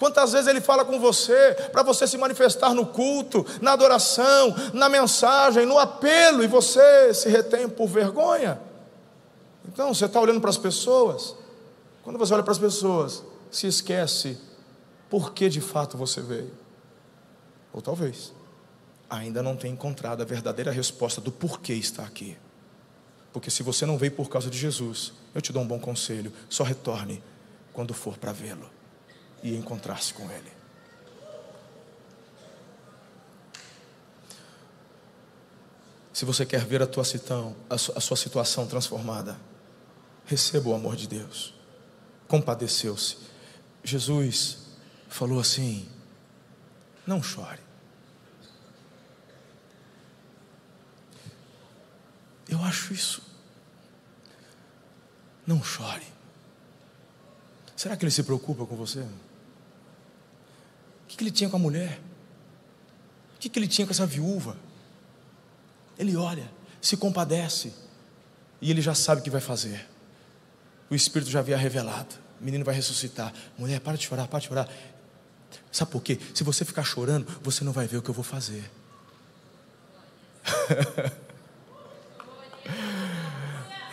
Quantas 0.00 0.32
vezes 0.32 0.46
ele 0.48 0.62
fala 0.62 0.82
com 0.82 0.98
você 0.98 1.54
para 1.70 1.82
você 1.82 2.06
se 2.06 2.16
manifestar 2.16 2.72
no 2.72 2.86
culto, 2.86 3.44
na 3.60 3.72
adoração, 3.72 4.56
na 4.72 4.88
mensagem, 4.88 5.66
no 5.66 5.78
apelo, 5.78 6.42
e 6.42 6.46
você 6.46 7.12
se 7.12 7.28
retém 7.28 7.68
por 7.68 7.86
vergonha? 7.86 8.58
Então, 9.68 9.92
você 9.92 10.06
está 10.06 10.18
olhando 10.18 10.40
para 10.40 10.48
as 10.48 10.56
pessoas, 10.56 11.36
quando 12.02 12.18
você 12.18 12.32
olha 12.32 12.42
para 12.42 12.52
as 12.52 12.58
pessoas, 12.58 13.22
se 13.50 13.66
esquece 13.66 14.38
por 15.10 15.34
que 15.34 15.50
de 15.50 15.60
fato 15.60 15.98
você 15.98 16.22
veio. 16.22 16.54
Ou 17.70 17.82
talvez 17.82 18.32
ainda 19.10 19.42
não 19.42 19.54
tem 19.54 19.72
encontrado 19.72 20.22
a 20.22 20.24
verdadeira 20.24 20.70
resposta 20.70 21.20
do 21.20 21.30
porquê 21.30 21.74
está 21.74 22.04
aqui. 22.04 22.38
Porque 23.34 23.50
se 23.50 23.62
você 23.62 23.84
não 23.84 23.98
veio 23.98 24.12
por 24.12 24.30
causa 24.30 24.48
de 24.48 24.56
Jesus, 24.56 25.12
eu 25.34 25.42
te 25.42 25.52
dou 25.52 25.60
um 25.60 25.66
bom 25.66 25.78
conselho: 25.78 26.32
só 26.48 26.64
retorne 26.64 27.22
quando 27.74 27.92
for 27.92 28.16
para 28.16 28.32
vê-lo 28.32 28.79
e 29.42 29.56
encontrar-se 29.56 30.12
com 30.14 30.30
Ele. 30.30 30.52
Se 36.12 36.24
você 36.24 36.44
quer 36.44 36.64
ver 36.66 36.82
a 36.82 36.86
tua, 36.86 37.02
a 37.70 38.00
sua 38.00 38.16
situação 38.16 38.66
transformada, 38.66 39.38
receba 40.26 40.68
o 40.68 40.74
amor 40.74 40.94
de 40.94 41.08
Deus. 41.08 41.54
Compadeceu-se. 42.28 43.16
Jesus 43.82 44.58
falou 45.08 45.40
assim: 45.40 45.88
não 47.06 47.22
chore. 47.22 47.60
Eu 52.48 52.62
acho 52.64 52.92
isso. 52.92 53.22
Não 55.46 55.62
chore. 55.64 56.06
Será 57.74 57.96
que 57.96 58.04
ele 58.04 58.10
se 58.10 58.22
preocupa 58.22 58.66
com 58.66 58.76
você? 58.76 59.06
O 61.10 61.16
que 61.16 61.24
ele 61.24 61.30
tinha 61.30 61.50
com 61.50 61.56
a 61.56 61.58
mulher? 61.58 62.00
O 63.36 63.38
que 63.40 63.58
ele 63.58 63.66
tinha 63.66 63.86
com 63.86 63.92
essa 63.92 64.06
viúva? 64.06 64.56
Ele 65.98 66.16
olha, 66.16 66.48
se 66.80 66.96
compadece, 66.96 67.74
e 68.60 68.70
ele 68.70 68.80
já 68.80 68.94
sabe 68.94 69.20
o 69.20 69.24
que 69.24 69.30
vai 69.30 69.40
fazer. 69.40 69.88
O 70.88 70.94
Espírito 70.94 71.30
já 71.30 71.40
havia 71.40 71.56
revelado. 71.56 72.14
O 72.40 72.44
menino 72.44 72.64
vai 72.64 72.74
ressuscitar. 72.74 73.34
Mulher, 73.58 73.80
para 73.80 73.96
de 73.96 74.06
chorar, 74.06 74.28
para 74.28 74.38
de 74.38 74.46
chorar. 74.46 74.68
Sabe 75.70 75.90
por 75.90 76.02
quê? 76.02 76.18
Se 76.34 76.44
você 76.44 76.64
ficar 76.64 76.84
chorando, 76.84 77.26
você 77.42 77.64
não 77.64 77.72
vai 77.72 77.86
ver 77.86 77.98
o 77.98 78.02
que 78.02 78.08
eu 78.08 78.14
vou 78.14 78.24
fazer. 78.24 78.70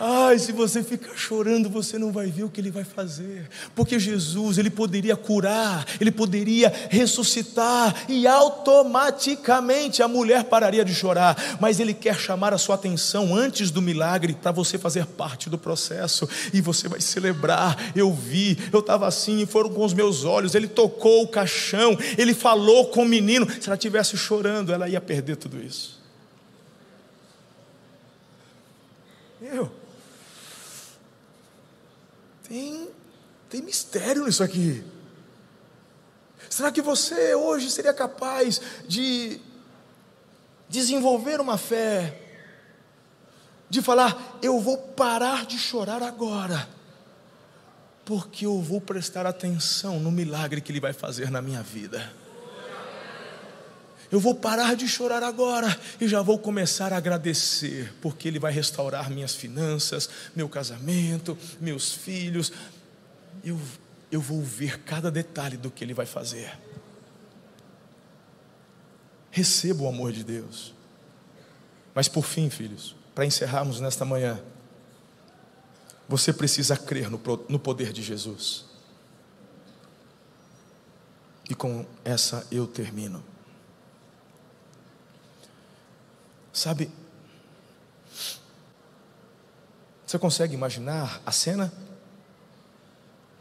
Ai, 0.00 0.38
se 0.38 0.52
você 0.52 0.82
ficar 0.82 1.16
chorando, 1.16 1.68
você 1.68 1.98
não 1.98 2.12
vai 2.12 2.26
ver 2.28 2.44
o 2.44 2.48
que 2.48 2.60
ele 2.60 2.70
vai 2.70 2.84
fazer. 2.84 3.48
Porque 3.74 3.98
Jesus, 3.98 4.56
ele 4.56 4.70
poderia 4.70 5.16
curar, 5.16 5.84
ele 6.00 6.12
poderia 6.12 6.72
ressuscitar 6.88 8.04
e 8.08 8.24
automaticamente 8.24 10.00
a 10.00 10.06
mulher 10.06 10.44
pararia 10.44 10.84
de 10.84 10.94
chorar, 10.94 11.36
mas 11.60 11.80
ele 11.80 11.92
quer 11.92 12.16
chamar 12.16 12.54
a 12.54 12.58
sua 12.58 12.76
atenção 12.76 13.34
antes 13.34 13.72
do 13.72 13.82
milagre 13.82 14.34
para 14.34 14.52
você 14.52 14.78
fazer 14.78 15.04
parte 15.04 15.50
do 15.50 15.58
processo 15.58 16.28
e 16.52 16.60
você 16.60 16.86
vai 16.86 17.00
celebrar. 17.00 17.92
Eu 17.96 18.12
vi, 18.12 18.56
eu 18.72 18.78
estava 18.78 19.08
assim, 19.08 19.46
foram 19.46 19.70
com 19.70 19.84
os 19.84 19.92
meus 19.92 20.24
olhos, 20.24 20.54
ele 20.54 20.68
tocou 20.68 21.24
o 21.24 21.28
caixão, 21.28 21.98
ele 22.16 22.34
falou 22.34 22.86
com 22.86 23.02
o 23.02 23.08
menino. 23.08 23.48
Se 23.60 23.68
ela 23.68 23.74
estivesse 23.74 24.16
chorando, 24.16 24.72
ela 24.72 24.88
ia 24.88 25.00
perder 25.00 25.36
tudo 25.36 25.60
isso. 25.60 25.98
Eu 29.40 29.77
tem, 32.48 32.88
tem 33.48 33.62
mistério 33.62 34.24
nisso 34.24 34.42
aqui. 34.42 34.82
Será 36.48 36.72
que 36.72 36.80
você 36.80 37.34
hoje 37.34 37.70
seria 37.70 37.92
capaz 37.92 38.60
de 38.86 39.40
desenvolver 40.68 41.40
uma 41.40 41.58
fé, 41.58 42.20
de 43.70 43.82
falar, 43.82 44.38
eu 44.42 44.58
vou 44.60 44.78
parar 44.78 45.44
de 45.46 45.58
chorar 45.58 46.02
agora, 46.02 46.68
Porque 48.04 48.46
eu 48.46 48.62
vou 48.62 48.80
prestar 48.80 49.26
atenção 49.26 50.00
no 50.00 50.10
milagre 50.10 50.62
que 50.62 50.72
Ele 50.72 50.80
vai 50.80 50.94
fazer 50.94 51.30
na 51.30 51.42
minha 51.42 51.62
vida. 51.62 52.10
Eu 54.10 54.18
vou 54.18 54.34
parar 54.34 54.74
de 54.74 54.88
chorar 54.88 55.22
agora 55.22 55.78
e 56.00 56.08
já 56.08 56.22
vou 56.22 56.38
começar 56.38 56.92
a 56.92 56.96
agradecer, 56.96 57.92
porque 58.00 58.26
Ele 58.26 58.38
vai 58.38 58.50
restaurar 58.50 59.10
minhas 59.10 59.34
finanças, 59.34 60.08
meu 60.34 60.48
casamento, 60.48 61.36
meus 61.60 61.92
filhos. 61.92 62.50
Eu, 63.44 63.60
eu 64.10 64.20
vou 64.20 64.42
ver 64.42 64.80
cada 64.80 65.10
detalhe 65.10 65.58
do 65.58 65.70
que 65.70 65.84
Ele 65.84 65.92
vai 65.92 66.06
fazer. 66.06 66.58
Receba 69.30 69.82
o 69.82 69.88
amor 69.88 70.10
de 70.12 70.24
Deus. 70.24 70.74
Mas 71.94 72.08
por 72.08 72.24
fim, 72.24 72.48
filhos, 72.48 72.96
para 73.14 73.26
encerrarmos 73.26 73.78
nesta 73.78 74.06
manhã, 74.06 74.40
você 76.08 76.32
precisa 76.32 76.76
crer 76.78 77.10
no, 77.10 77.20
no 77.46 77.58
poder 77.58 77.92
de 77.92 78.02
Jesus. 78.02 78.64
E 81.50 81.54
com 81.54 81.84
essa 82.04 82.46
eu 82.50 82.66
termino. 82.66 83.22
Sabe, 86.58 86.90
você 90.04 90.18
consegue 90.18 90.54
imaginar 90.54 91.22
a 91.24 91.30
cena? 91.30 91.72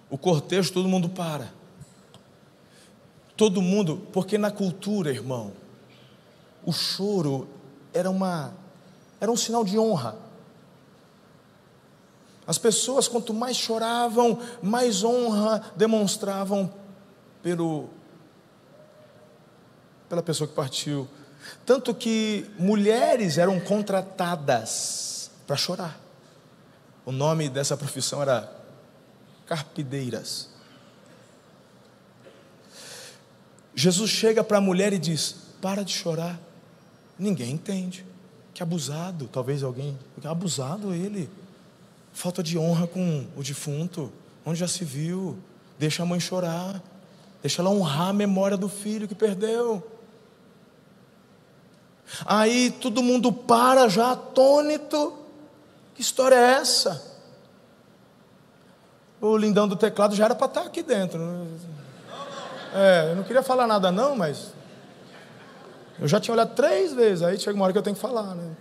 O 0.07 0.20
cortejo, 0.20 0.72
todo 0.72 0.88
mundo 0.88 1.09
para. 1.09 1.51
Todo 3.36 3.59
mundo, 3.59 4.07
porque 4.13 4.38
na 4.38 4.51
cultura, 4.51 5.09
irmão, 5.09 5.51
o 6.63 6.72
choro 6.72 7.49
era 7.91 8.07
uma 8.07 8.53
era 9.20 9.32
um 9.32 9.36
sinal 9.36 9.63
de 9.63 9.80
honra. 9.80 10.15
As 12.45 12.59
pessoas, 12.59 13.07
quanto 13.07 13.34
mais 13.34 13.57
choravam, 13.57 14.39
mais 14.61 15.03
honra 15.03 15.72
demonstravam 15.76 16.72
pelo, 17.41 17.89
pela 20.07 20.22
pessoa 20.22 20.47
que 20.47 20.53
partiu. 20.53 21.09
Tanto 21.65 21.93
que 21.93 22.49
mulheres 22.57 23.37
eram 23.37 23.59
contratadas 23.59 25.31
para 25.45 25.55
chorar. 25.55 25.99
O 27.05 27.11
nome 27.11 27.49
dessa 27.49 27.77
profissão 27.77 28.21
era 28.21 28.51
carpideiras. 29.45 30.49
Jesus 33.73 34.09
chega 34.09 34.43
para 34.43 34.57
a 34.57 34.61
mulher 34.61 34.91
e 34.91 34.99
diz: 34.99 35.35
Para 35.61 35.83
de 35.83 35.93
chorar. 35.93 36.39
Ninguém 37.17 37.51
entende. 37.51 38.05
Que 38.53 38.63
abusado, 38.63 39.27
talvez 39.27 39.63
alguém. 39.63 39.97
Abusado 40.23 40.93
ele. 40.93 41.29
Falta 42.11 42.41
de 42.41 42.57
honra 42.57 42.87
com 42.87 43.27
o 43.35 43.43
defunto. 43.43 44.11
Onde 44.45 44.59
já 44.59 44.67
se 44.67 44.83
viu? 44.83 45.37
Deixa 45.77 46.03
a 46.03 46.05
mãe 46.05 46.19
chorar. 46.19 46.81
Deixa 47.41 47.61
ela 47.61 47.69
honrar 47.69 48.09
a 48.09 48.13
memória 48.13 48.57
do 48.57 48.67
filho 48.67 49.07
que 49.07 49.15
perdeu. 49.15 49.85
Aí 52.25 52.71
todo 52.71 53.03
mundo 53.03 53.31
para 53.31 53.87
já 53.87 54.11
atônito. 54.11 55.17
Que 55.95 56.01
história 56.01 56.35
é 56.35 56.53
essa? 56.53 57.03
O 59.19 59.35
lindão 59.35 59.67
do 59.67 59.75
teclado 59.75 60.15
já 60.15 60.25
era 60.25 60.35
para 60.35 60.47
estar 60.47 60.61
aqui 60.61 60.83
dentro. 60.83 61.47
É, 62.73 63.11
eu 63.11 63.15
não 63.15 63.23
queria 63.23 63.41
falar 63.41 63.65
nada 63.65 63.91
não, 63.91 64.15
mas 64.15 64.53
eu 65.99 66.07
já 66.07 66.19
tinha 66.19 66.33
olhado 66.33 66.53
três 66.53 66.93
vezes, 66.93 67.23
aí 67.23 67.39
chega 67.39 67.55
uma 67.55 67.63
hora 67.63 67.73
que 67.73 67.79
eu 67.79 67.83
tenho 67.83 67.95
que 67.95 68.01
falar, 68.01 68.35
né? 68.35 68.55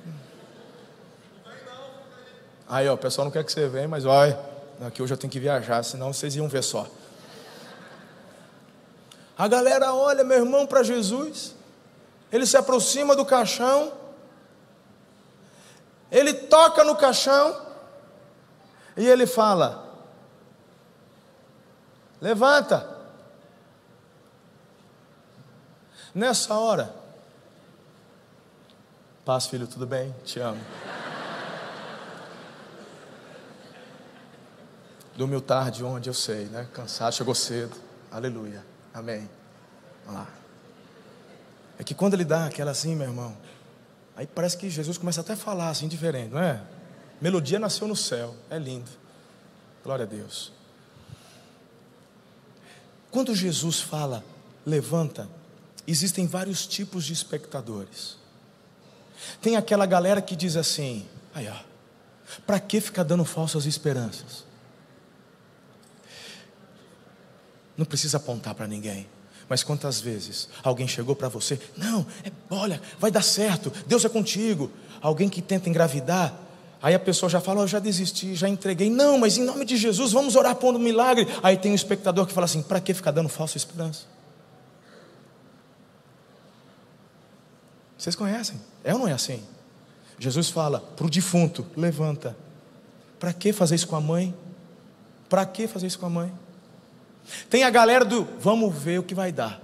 Aí, 2.68 2.88
ó, 2.88 2.94
o 2.94 2.98
pessoal 2.98 3.26
não 3.26 3.32
quer 3.32 3.44
que 3.44 3.52
você 3.52 3.68
venha, 3.68 3.86
mas 3.86 4.04
olha, 4.04 4.38
aqui 4.80 5.02
hoje 5.02 5.12
eu 5.12 5.18
tenho 5.18 5.30
que 5.30 5.38
viajar, 5.38 5.82
senão 5.82 6.12
vocês 6.12 6.34
iam 6.34 6.48
ver 6.48 6.62
só. 6.62 6.86
A 9.36 9.46
galera 9.46 9.92
olha, 9.92 10.24
meu 10.24 10.38
irmão, 10.38 10.66
para 10.66 10.82
Jesus. 10.82 11.55
Ele 12.32 12.46
se 12.46 12.56
aproxima 12.56 13.14
do 13.14 13.24
caixão. 13.24 13.92
Ele 16.10 16.32
toca 16.32 16.84
no 16.84 16.96
caixão. 16.96 17.66
E 18.96 19.06
ele 19.06 19.26
fala: 19.26 19.86
Levanta. 22.20 22.96
Nessa 26.14 26.54
hora, 26.54 26.94
paz, 29.22 29.46
filho, 29.46 29.66
tudo 29.66 29.86
bem? 29.86 30.14
Te 30.24 30.40
amo. 30.40 30.64
Dormiu 35.14 35.42
tarde 35.42 35.84
onde 35.84 36.08
eu 36.08 36.14
sei, 36.14 36.46
né? 36.46 36.66
Cansado, 36.72 37.14
chegou 37.14 37.34
cedo. 37.34 37.76
Aleluia. 38.10 38.64
Amém. 38.94 39.28
Vamos 40.06 40.20
lá. 40.20 40.35
É 41.78 41.84
que 41.84 41.94
quando 41.94 42.14
ele 42.14 42.24
dá 42.24 42.46
aquela 42.46 42.70
assim, 42.70 42.94
meu 42.94 43.06
irmão, 43.06 43.36
aí 44.16 44.26
parece 44.26 44.56
que 44.56 44.70
Jesus 44.70 44.96
começa 44.98 45.20
até 45.20 45.34
a 45.34 45.36
falar 45.36 45.68
assim 45.68 45.88
diferente, 45.88 46.32
não 46.32 46.40
é? 46.40 46.62
Melodia 47.20 47.58
nasceu 47.58 47.86
no 47.86 47.96
céu, 47.96 48.34
é 48.50 48.58
lindo. 48.58 48.90
Glória 49.82 50.04
a 50.04 50.08
Deus. 50.08 50.52
Quando 53.10 53.34
Jesus 53.34 53.80
fala, 53.80 54.24
levanta, 54.64 55.28
existem 55.86 56.26
vários 56.26 56.66
tipos 56.66 57.04
de 57.04 57.12
espectadores. 57.12 58.18
Tem 59.40 59.56
aquela 59.56 59.86
galera 59.86 60.20
que 60.20 60.36
diz 60.36 60.56
assim: 60.56 61.08
aí 61.34 61.48
ó, 61.48 61.56
para 62.46 62.60
que 62.60 62.80
ficar 62.80 63.02
dando 63.02 63.24
falsas 63.24 63.64
esperanças? 63.64 64.44
Não 67.76 67.84
precisa 67.84 68.16
apontar 68.16 68.54
para 68.54 68.66
ninguém. 68.66 69.06
Mas 69.48 69.62
quantas 69.62 70.00
vezes 70.00 70.48
alguém 70.62 70.88
chegou 70.88 71.14
para 71.14 71.28
você, 71.28 71.58
não, 71.76 72.04
é, 72.24 72.32
olha, 72.50 72.80
vai 72.98 73.10
dar 73.10 73.22
certo, 73.22 73.72
Deus 73.86 74.04
é 74.04 74.08
contigo. 74.08 74.70
Alguém 75.00 75.28
que 75.28 75.40
tenta 75.40 75.68
engravidar, 75.68 76.34
aí 76.82 76.94
a 76.94 76.98
pessoa 76.98 77.30
já 77.30 77.40
fala, 77.40 77.60
oh, 77.60 77.64
eu 77.64 77.68
já 77.68 77.78
desisti, 77.78 78.34
já 78.34 78.48
entreguei. 78.48 78.90
Não, 78.90 79.18
mas 79.18 79.38
em 79.38 79.44
nome 79.44 79.64
de 79.64 79.76
Jesus, 79.76 80.12
vamos 80.12 80.34
orar 80.34 80.56
por 80.56 80.74
um 80.74 80.78
milagre. 80.78 81.28
Aí 81.42 81.56
tem 81.56 81.70
um 81.70 81.76
espectador 81.76 82.26
que 82.26 82.32
fala 82.32 82.46
assim: 82.46 82.62
para 82.62 82.80
que 82.80 82.92
ficar 82.92 83.12
dando 83.12 83.28
falsa 83.28 83.56
esperança? 83.56 84.04
Vocês 87.96 88.16
conhecem? 88.16 88.60
É 88.82 88.92
ou 88.92 89.00
não 89.00 89.08
é 89.08 89.12
assim? 89.12 89.42
Jesus 90.18 90.48
fala 90.48 90.80
para 90.80 91.06
o 91.06 91.10
defunto: 91.10 91.64
levanta. 91.76 92.36
Para 93.18 93.32
que 93.32 93.52
fazer 93.52 93.76
isso 93.76 93.86
com 93.86 93.96
a 93.96 94.00
mãe? 94.00 94.34
Para 95.28 95.46
que 95.46 95.66
fazer 95.66 95.86
isso 95.86 95.98
com 95.98 96.06
a 96.06 96.10
mãe? 96.10 96.32
Tem 97.48 97.64
a 97.64 97.70
galera 97.70 98.04
do 98.04 98.24
vamos 98.38 98.74
ver 98.74 98.98
o 98.98 99.02
que 99.02 99.14
vai 99.14 99.32
dar. 99.32 99.60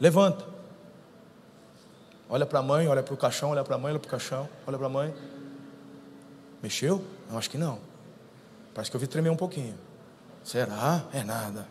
Levanta. 0.00 0.44
Olha 2.28 2.46
para 2.46 2.58
a 2.58 2.62
mãe, 2.62 2.86
olha 2.86 3.02
para 3.02 3.14
o 3.14 3.16
caixão, 3.16 3.50
olha 3.50 3.64
para 3.64 3.76
a 3.76 3.78
mãe, 3.78 3.92
olha 3.92 3.98
para 3.98 4.08
o 4.08 4.10
caixão, 4.10 4.48
olha 4.66 4.76
para 4.76 4.86
a 4.86 4.90
mãe. 4.90 5.14
Mexeu? 6.62 7.02
Eu 7.30 7.38
acho 7.38 7.48
que 7.48 7.58
não. 7.58 7.78
Parece 8.74 8.90
que 8.90 8.96
eu 8.96 9.00
vi 9.00 9.06
tremer 9.06 9.30
um 9.30 9.36
pouquinho. 9.36 9.74
Será? 10.44 11.04
É 11.12 11.22
nada. 11.24 11.66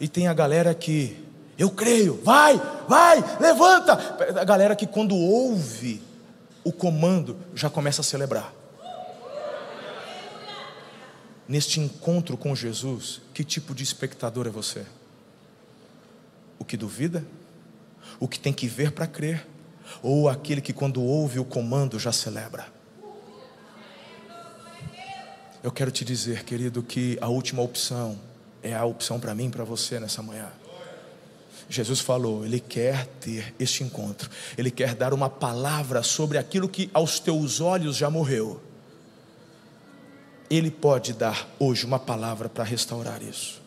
E 0.00 0.08
tem 0.08 0.28
a 0.28 0.34
galera 0.34 0.74
que, 0.74 1.26
eu 1.58 1.70
creio, 1.70 2.20
vai, 2.22 2.56
vai, 2.88 3.22
levanta. 3.40 3.92
A 4.40 4.44
galera 4.44 4.74
que 4.74 4.86
quando 4.86 5.16
ouve 5.16 6.02
o 6.64 6.72
comando 6.72 7.36
já 7.54 7.68
começa 7.68 8.00
a 8.00 8.04
celebrar 8.04 8.52
neste 11.48 11.80
encontro 11.80 12.36
com 12.36 12.54
Jesus, 12.54 13.20
que 13.32 13.44
tipo 13.44 13.74
de 13.74 13.82
espectador 13.82 14.46
é 14.46 14.50
você? 14.50 14.84
O 16.58 16.64
que 16.64 16.76
duvida? 16.76 17.24
O 18.18 18.28
que 18.28 18.38
tem 18.38 18.52
que 18.52 18.66
ver 18.66 18.92
para 18.92 19.06
crer? 19.06 19.46
Ou 20.02 20.28
aquele 20.28 20.60
que, 20.60 20.72
quando 20.72 21.02
ouve 21.02 21.38
o 21.38 21.44
comando, 21.44 21.98
já 21.98 22.12
celebra? 22.12 22.66
Eu 25.62 25.72
quero 25.72 25.90
te 25.90 26.04
dizer, 26.04 26.44
querido, 26.44 26.82
que 26.82 27.18
a 27.20 27.28
última 27.28 27.62
opção 27.62 28.18
é 28.62 28.74
a 28.74 28.84
opção 28.84 29.20
para 29.20 29.34
mim 29.34 29.46
e 29.46 29.50
para 29.50 29.64
você 29.64 29.98
nessa 30.00 30.22
manhã. 30.22 30.50
Jesus 31.68 32.00
falou, 32.00 32.44
Ele 32.44 32.60
quer 32.60 33.06
ter 33.20 33.54
este 33.58 33.82
encontro, 33.82 34.30
Ele 34.56 34.70
quer 34.70 34.94
dar 34.94 35.14
uma 35.14 35.30
palavra 35.30 36.02
sobre 36.02 36.36
aquilo 36.36 36.68
que 36.68 36.90
aos 36.92 37.18
teus 37.18 37.60
olhos 37.60 37.96
já 37.96 38.10
morreu 38.10 38.60
ele 40.50 40.70
pode 40.70 41.12
dar 41.12 41.48
hoje 41.58 41.86
uma 41.86 41.98
palavra 41.98 42.48
para 42.48 42.64
restaurar 42.64 43.22
isso. 43.22 43.62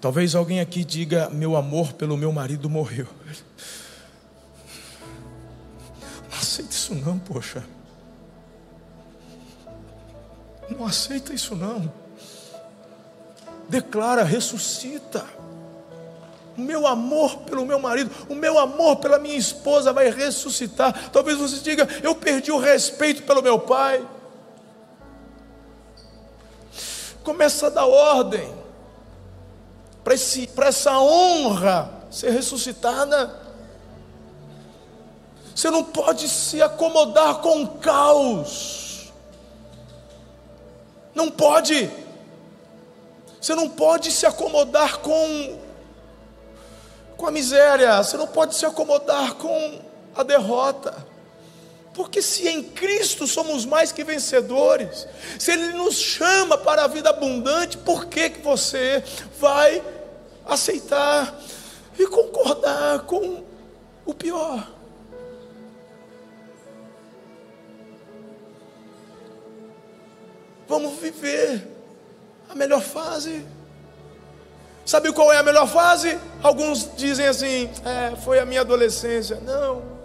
Talvez 0.00 0.34
alguém 0.34 0.60
aqui 0.60 0.84
diga: 0.84 1.28
Meu 1.30 1.56
amor 1.56 1.92
pelo 1.92 2.16
meu 2.16 2.32
marido 2.32 2.70
morreu. 2.70 3.06
Não 6.30 6.38
aceita 6.38 6.72
isso, 6.72 6.94
não, 6.94 7.18
poxa. 7.18 7.64
Não 10.70 10.86
aceita 10.86 11.34
isso, 11.34 11.54
não. 11.54 11.92
Declara, 13.68 14.24
ressuscita. 14.24 15.24
O 16.56 16.60
meu 16.60 16.86
amor 16.86 17.38
pelo 17.38 17.64
meu 17.64 17.78
marido, 17.78 18.10
o 18.28 18.34
meu 18.34 18.58
amor 18.58 18.96
pela 18.96 19.18
minha 19.18 19.36
esposa 19.36 19.92
vai 19.92 20.10
ressuscitar. 20.10 21.10
Talvez 21.10 21.38
você 21.38 21.58
diga: 21.58 21.86
Eu 22.02 22.14
perdi 22.14 22.50
o 22.50 22.58
respeito 22.58 23.22
pelo 23.24 23.42
meu 23.42 23.58
pai. 23.58 24.04
Começa 27.22 27.66
a 27.66 27.70
dar 27.70 27.86
ordem 27.86 28.60
para 30.02 30.68
essa 30.68 30.98
honra 30.98 31.90
ser 32.10 32.30
ressuscitada. 32.30 33.38
Você 35.54 35.70
não 35.70 35.84
pode 35.84 36.28
se 36.28 36.62
acomodar 36.62 37.36
com 37.36 37.62
o 37.62 37.68
caos. 37.78 39.12
Não 41.14 41.30
pode. 41.30 41.90
Você 43.40 43.54
não 43.54 43.68
pode 43.68 44.10
se 44.10 44.26
acomodar 44.26 44.98
com 44.98 45.58
com 47.16 47.26
a 47.26 47.30
miséria, 47.30 48.02
você 48.02 48.16
não 48.16 48.26
pode 48.26 48.54
se 48.54 48.64
acomodar 48.64 49.34
com 49.34 49.78
a 50.16 50.22
derrota. 50.22 51.06
Porque 51.94 52.22
se 52.22 52.48
em 52.48 52.62
Cristo 52.62 53.26
somos 53.26 53.64
mais 53.66 53.90
que 53.90 54.04
vencedores, 54.04 55.06
se 55.38 55.52
Ele 55.52 55.72
nos 55.72 55.96
chama 55.96 56.56
para 56.56 56.84
a 56.84 56.86
vida 56.86 57.10
abundante, 57.10 57.76
por 57.76 58.06
que, 58.06 58.30
que 58.30 58.40
você 58.40 59.02
vai 59.38 59.82
aceitar 60.46 61.36
e 61.98 62.06
concordar 62.06 63.00
com 63.00 63.44
o 64.06 64.14
pior? 64.14 64.68
Vamos 70.68 71.00
viver 71.00 71.66
a 72.48 72.54
melhor 72.54 72.80
fase. 72.80 73.44
Sabe 74.86 75.12
qual 75.12 75.32
é 75.32 75.38
a 75.38 75.42
melhor 75.42 75.66
fase? 75.66 76.16
Alguns 76.40 76.88
dizem 76.96 77.26
assim: 77.26 77.68
é, 77.84 78.14
foi 78.16 78.38
a 78.38 78.46
minha 78.46 78.60
adolescência. 78.60 79.40
Não. 79.40 79.99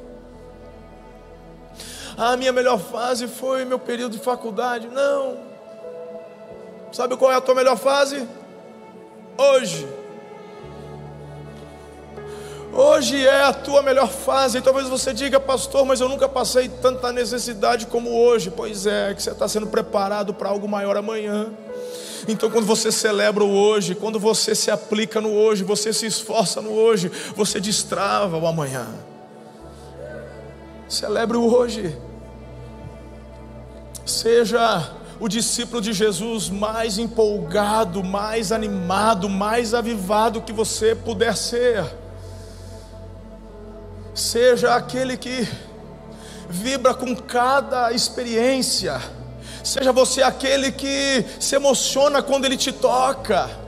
A 2.18 2.38
minha 2.38 2.54
melhor 2.54 2.80
fase 2.80 3.28
foi 3.28 3.66
meu 3.66 3.78
período 3.78 4.14
de 4.14 4.24
faculdade. 4.24 4.88
Não. 4.88 5.38
Sabe 6.92 7.18
qual 7.18 7.32
é 7.32 7.36
a 7.36 7.42
tua 7.42 7.54
melhor 7.54 7.78
fase? 7.78 8.26
Hoje. 9.38 9.86
Hoje 12.72 13.26
é 13.26 13.44
a 13.44 13.54
tua 13.54 13.82
melhor 13.82 14.10
fase. 14.10 14.58
E 14.58 14.62
talvez 14.62 14.88
você 14.88 15.14
diga, 15.14 15.40
pastor, 15.40 15.86
mas 15.86 16.00
eu 16.00 16.08
nunca 16.08 16.28
passei 16.30 16.70
tanta 16.70 17.12
necessidade 17.12 17.86
como 17.86 18.18
hoje. 18.18 18.50
Pois 18.50 18.86
é, 18.86 19.14
que 19.14 19.22
você 19.22 19.32
está 19.32 19.48
sendo 19.48 19.68
preparado 19.68 20.34
para 20.34 20.50
algo 20.50 20.68
maior 20.70 20.96
amanhã. 20.96 21.52
Então, 22.28 22.50
quando 22.50 22.66
você 22.66 22.92
celebra 22.92 23.44
o 23.44 23.54
hoje, 23.54 23.94
quando 23.94 24.20
você 24.20 24.56
se 24.56 24.72
aplica 24.72 25.20
no 25.20 25.34
hoje, 25.34 25.64
você 25.64 25.92
se 25.92 26.06
esforça 26.06 26.62
no 26.62 26.72
hoje, 26.72 27.12
você 27.36 27.60
destrava 27.60 28.38
o 28.38 28.48
amanhã. 28.48 28.88
Celebre 30.88 31.36
o 31.36 31.52
hoje. 31.52 31.98
Seja 34.06 34.92
o 35.20 35.28
discípulo 35.28 35.82
de 35.82 35.94
Jesus 35.94 36.50
mais 36.50 36.98
empolgado, 36.98 38.04
mais 38.04 38.52
animado, 38.52 39.28
mais 39.28 39.74
avivado 39.74 40.42
que 40.42 40.54
você 40.54 40.94
puder 40.94 41.36
ser. 41.36 41.84
Seja 44.14 44.76
aquele 44.76 45.18
que 45.18 45.48
vibra 46.48 46.94
com 46.94 47.16
cada 47.16 47.92
experiência. 47.92 49.02
Seja 49.64 49.92
você 49.92 50.22
aquele 50.22 50.72
que 50.72 51.26
se 51.40 51.56
emociona 51.56 52.22
quando 52.22 52.46
ele 52.46 52.58
te 52.58 52.72
toca. 52.72 53.65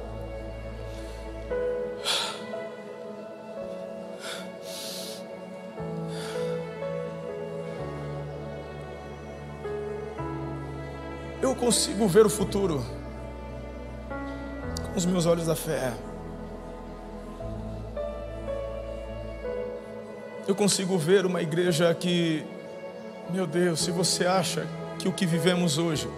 Consigo 11.57 12.07
ver 12.07 12.25
o 12.25 12.29
futuro 12.29 12.85
com 14.91 14.97
os 14.97 15.05
meus 15.05 15.25
olhos 15.25 15.45
da 15.45 15.55
fé. 15.55 15.91
Eu 20.47 20.55
consigo 20.55 20.97
ver 20.97 21.25
uma 21.25 21.41
igreja 21.41 21.93
que, 21.93 22.45
meu 23.29 23.45
Deus, 23.45 23.81
se 23.81 23.91
você 23.91 24.25
acha 24.25 24.65
que 24.97 25.09
o 25.09 25.11
que 25.11 25.25
vivemos 25.25 25.77
hoje 25.77 26.09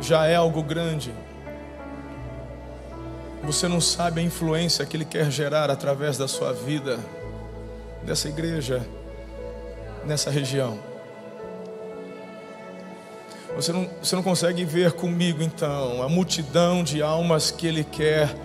já 0.00 0.26
é 0.26 0.34
algo 0.34 0.62
grande, 0.62 1.14
você 3.42 3.68
não 3.68 3.80
sabe 3.80 4.20
a 4.20 4.24
influência 4.24 4.84
que 4.84 4.96
Ele 4.96 5.04
quer 5.04 5.30
gerar 5.30 5.70
através 5.70 6.18
da 6.18 6.28
sua 6.28 6.52
vida, 6.52 6.98
dessa 8.02 8.28
igreja, 8.28 8.86
nessa 10.04 10.30
região. 10.30 10.95
Você 13.56 13.72
não, 13.72 13.88
você 14.02 14.14
não 14.14 14.22
consegue 14.22 14.66
ver 14.66 14.92
comigo 14.92 15.42
então 15.42 16.02
a 16.02 16.08
multidão 16.10 16.84
de 16.84 17.00
almas 17.00 17.50
que 17.50 17.66
Ele 17.66 17.82
quer 17.82 18.36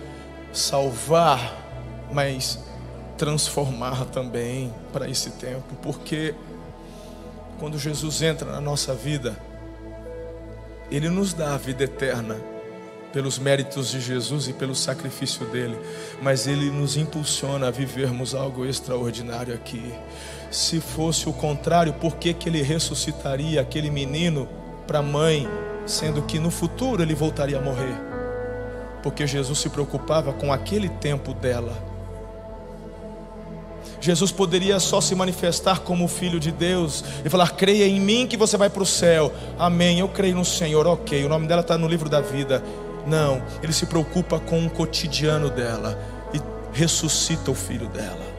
salvar, 0.53 1.53
mas 2.13 2.57
transformar 3.17 4.05
também 4.05 4.73
para 4.93 5.09
esse 5.09 5.31
tempo, 5.31 5.75
porque 5.81 6.33
quando 7.59 7.77
Jesus 7.77 8.21
entra 8.21 8.53
na 8.53 8.61
nossa 8.61 8.93
vida, 8.95 9.37
Ele 10.89 11.09
nos 11.09 11.33
dá 11.33 11.55
a 11.55 11.57
vida 11.57 11.83
eterna 11.83 12.37
pelos 13.11 13.37
méritos 13.37 13.91
de 13.91 13.99
Jesus 13.99 14.47
e 14.47 14.53
pelo 14.53 14.73
sacrifício 14.73 15.45
dele, 15.47 15.77
mas 16.21 16.47
ele 16.47 16.71
nos 16.71 16.95
impulsiona 16.95 17.67
a 17.67 17.71
vivermos 17.71 18.33
algo 18.33 18.65
extraordinário 18.65 19.53
aqui. 19.53 19.93
Se 20.49 20.79
fosse 20.79 21.27
o 21.27 21.33
contrário, 21.33 21.91
por 21.91 22.15
que, 22.15 22.33
que 22.33 22.47
ele 22.47 22.61
ressuscitaria 22.61 23.59
aquele 23.59 23.89
menino 23.89 24.47
para 24.91 24.99
a 24.99 25.01
mãe, 25.01 25.47
sendo 25.85 26.21
que 26.21 26.37
no 26.37 26.51
futuro 26.51 27.01
ele 27.01 27.15
voltaria 27.15 27.57
a 27.57 27.61
morrer, 27.61 27.95
porque 29.01 29.25
Jesus 29.25 29.57
se 29.59 29.69
preocupava 29.69 30.33
com 30.33 30.51
aquele 30.51 30.89
tempo 30.89 31.33
dela. 31.33 31.71
Jesus 34.01 34.33
poderia 34.33 34.81
só 34.81 34.99
se 34.99 35.15
manifestar 35.15 35.79
como 35.79 36.09
filho 36.09 36.41
de 36.41 36.51
Deus 36.51 37.05
e 37.23 37.29
falar: 37.29 37.51
creia 37.51 37.87
em 37.87 38.01
mim 38.01 38.27
que 38.27 38.35
você 38.35 38.57
vai 38.57 38.69
para 38.69 38.83
o 38.83 38.85
céu. 38.85 39.31
Amém. 39.57 39.99
Eu 39.99 40.09
creio 40.09 40.35
no 40.35 40.43
Senhor. 40.43 40.85
Ok. 40.85 41.23
O 41.23 41.29
nome 41.29 41.47
dela 41.47 41.61
está 41.61 41.77
no 41.77 41.87
livro 41.87 42.09
da 42.09 42.19
vida. 42.19 42.61
Não. 43.07 43.41
Ele 43.63 43.71
se 43.71 43.85
preocupa 43.85 44.39
com 44.39 44.65
o 44.65 44.69
cotidiano 44.69 45.49
dela 45.49 45.97
e 46.33 46.41
ressuscita 46.73 47.49
o 47.49 47.55
filho 47.55 47.87
dela. 47.87 48.30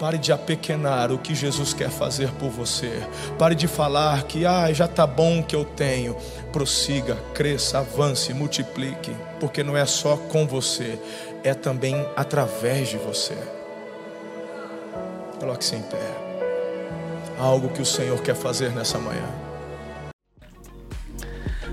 Pare 0.00 0.16
de 0.16 0.32
apequenar 0.32 1.12
o 1.12 1.18
que 1.18 1.34
Jesus 1.34 1.74
quer 1.74 1.90
fazer 1.90 2.30
por 2.32 2.48
você. 2.48 3.06
Pare 3.38 3.54
de 3.54 3.68
falar 3.68 4.22
que 4.22 4.46
ah, 4.46 4.72
já 4.72 4.86
está 4.86 5.06
bom 5.06 5.40
o 5.40 5.44
que 5.44 5.54
eu 5.54 5.62
tenho. 5.62 6.16
Prossiga, 6.50 7.18
cresça, 7.34 7.80
avance, 7.80 8.32
multiplique, 8.32 9.14
porque 9.38 9.62
não 9.62 9.76
é 9.76 9.84
só 9.84 10.16
com 10.16 10.46
você, 10.46 10.98
é 11.44 11.52
também 11.52 11.94
através 12.16 12.88
de 12.88 12.96
você. 12.96 13.36
Coloque-se 15.38 15.76
em 15.76 15.82
pé. 15.82 15.98
Algo 17.38 17.68
que 17.68 17.82
o 17.82 17.86
Senhor 17.86 18.22
quer 18.22 18.34
fazer 18.34 18.70
nessa 18.70 18.98
manhã. 18.98 19.28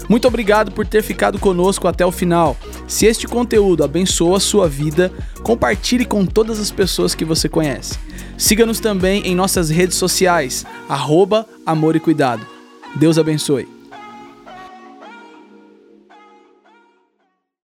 Muito 0.09 0.27
obrigado 0.27 0.73
por 0.73 0.85
ter 0.85 1.01
ficado 1.01 1.39
conosco 1.39 1.87
até 1.87 2.05
o 2.05 2.11
final. 2.11 2.57
Se 2.87 3.05
este 3.05 3.27
conteúdo 3.27 3.83
abençoa 3.83 4.37
a 4.37 4.39
sua 4.39 4.67
vida, 4.67 5.11
compartilhe 5.43 6.05
com 6.05 6.25
todas 6.25 6.59
as 6.59 6.71
pessoas 6.71 7.13
que 7.13 7.25
você 7.25 7.49
conhece. 7.49 7.99
Siga-nos 8.37 8.79
também 8.79 9.27
em 9.27 9.35
nossas 9.35 9.69
redes 9.69 9.97
sociais, 9.97 10.65
arroba 10.87 11.45
Amor 11.65 11.95
e 11.95 11.99
Cuidado. 11.99 12.45
Deus 12.95 13.17
abençoe. 13.17 13.76